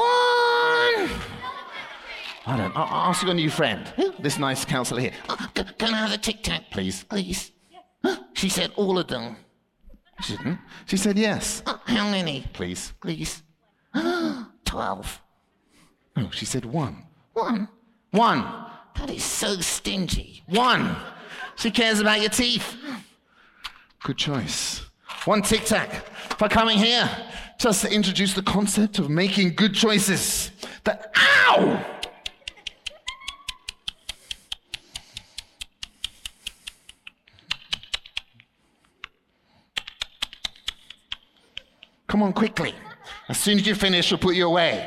I 2.45 2.57
don't. 2.57 2.75
I'll, 2.75 3.09
ask 3.09 3.23
you 3.23 3.29
a 3.29 3.33
new 3.33 3.49
friend. 3.49 3.91
This 4.19 4.37
nice 4.37 4.65
counselor 4.65 4.99
here. 4.99 5.13
Oh, 5.29 5.37
c- 5.55 5.63
can 5.77 5.93
I 5.93 5.97
have 5.97 6.11
a 6.11 6.17
tic 6.17 6.43
tac, 6.43 6.69
Please. 6.71 7.03
please? 7.05 7.51
Huh? 8.03 8.17
She 8.33 8.49
said 8.49 8.71
all 8.75 8.97
of 8.97 9.07
them. 9.07 9.35
She 10.21 10.37
didn't. 10.37 10.59
She 10.85 10.97
said 10.97 11.17
yes. 11.17 11.63
How 11.85 12.09
many, 12.09 12.45
Please. 12.53 12.93
please? 13.01 13.43
Twelve. 14.65 15.21
No, 16.15 16.29
she 16.31 16.45
said 16.45 16.65
one. 16.65 17.03
One. 17.33 17.67
One. 18.11 18.45
That 18.97 19.09
is 19.09 19.23
so 19.23 19.55
stingy. 19.61 20.43
One. 20.47 20.95
She 21.55 21.71
cares 21.71 21.99
about 21.99 22.21
your 22.21 22.29
teeth. 22.29 22.75
Good 24.03 24.17
choice. 24.17 24.81
One 25.25 25.41
tic 25.41 25.65
tac 25.65 25.91
for 26.37 26.49
coming 26.49 26.77
here 26.77 27.09
just 27.59 27.81
to 27.83 27.93
introduce 27.93 28.33
the 28.33 28.41
concept 28.41 28.97
of 28.99 29.09
making 29.09 29.53
good 29.55 29.73
choices. 29.73 30.51
That, 30.83 31.13
ow! 31.15 31.85
Come 42.11 42.23
on, 42.23 42.33
quickly. 42.33 42.75
As 43.29 43.37
soon 43.37 43.57
as 43.57 43.65
you 43.65 43.73
finish, 43.73 44.11
we'll 44.11 44.17
put 44.17 44.35
you 44.35 44.45
away. 44.45 44.85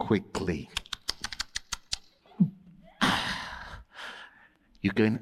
Quickly. 0.00 0.68
You're 4.82 4.94
going 4.94 5.20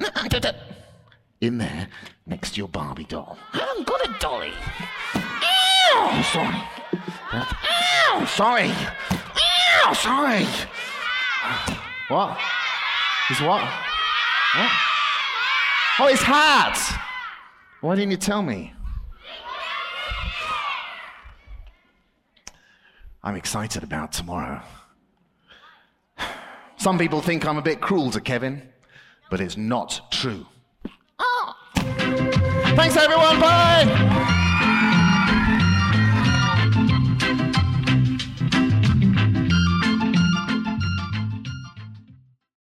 in 1.43 1.59
there 1.59 1.89
next 2.25 2.53
to 2.53 2.57
your 2.61 2.69
Barbie 2.69 3.05
doll. 3.05 3.37
I 3.53 3.59
haven't 3.59 3.87
got 3.87 4.09
a 4.09 4.19
dolly. 4.19 4.55
Oh, 5.93 6.23
sorry. 6.33 6.63
Ow, 7.35 8.25
sorry. 8.25 8.73
Ow, 9.85 9.93
sorry. 9.93 10.47
What? 12.09 12.39
His 13.29 13.43
what? 13.43 13.63
What? 14.55 14.96
Oh, 15.99 16.09
his 16.09 16.21
hat. 16.21 16.79
Why 17.81 17.95
didn't 17.95 18.11
you 18.11 18.17
tell 18.19 18.43
me? 18.43 18.73
I'm 23.23 23.35
excited 23.35 23.83
about 23.83 24.13
tomorrow. 24.13 24.61
Some 26.77 26.99
people 26.99 27.21
think 27.23 27.47
I'm 27.47 27.57
a 27.57 27.63
bit 27.63 27.81
cruel 27.81 28.11
to 28.11 28.21
Kevin, 28.21 28.63
but 29.31 29.41
it's 29.41 29.57
not 29.57 30.13
true. 30.13 30.47
Oh. 31.19 31.55
Thanks, 32.77 32.97
everyone. 32.97 33.41
Bye. 33.41 34.26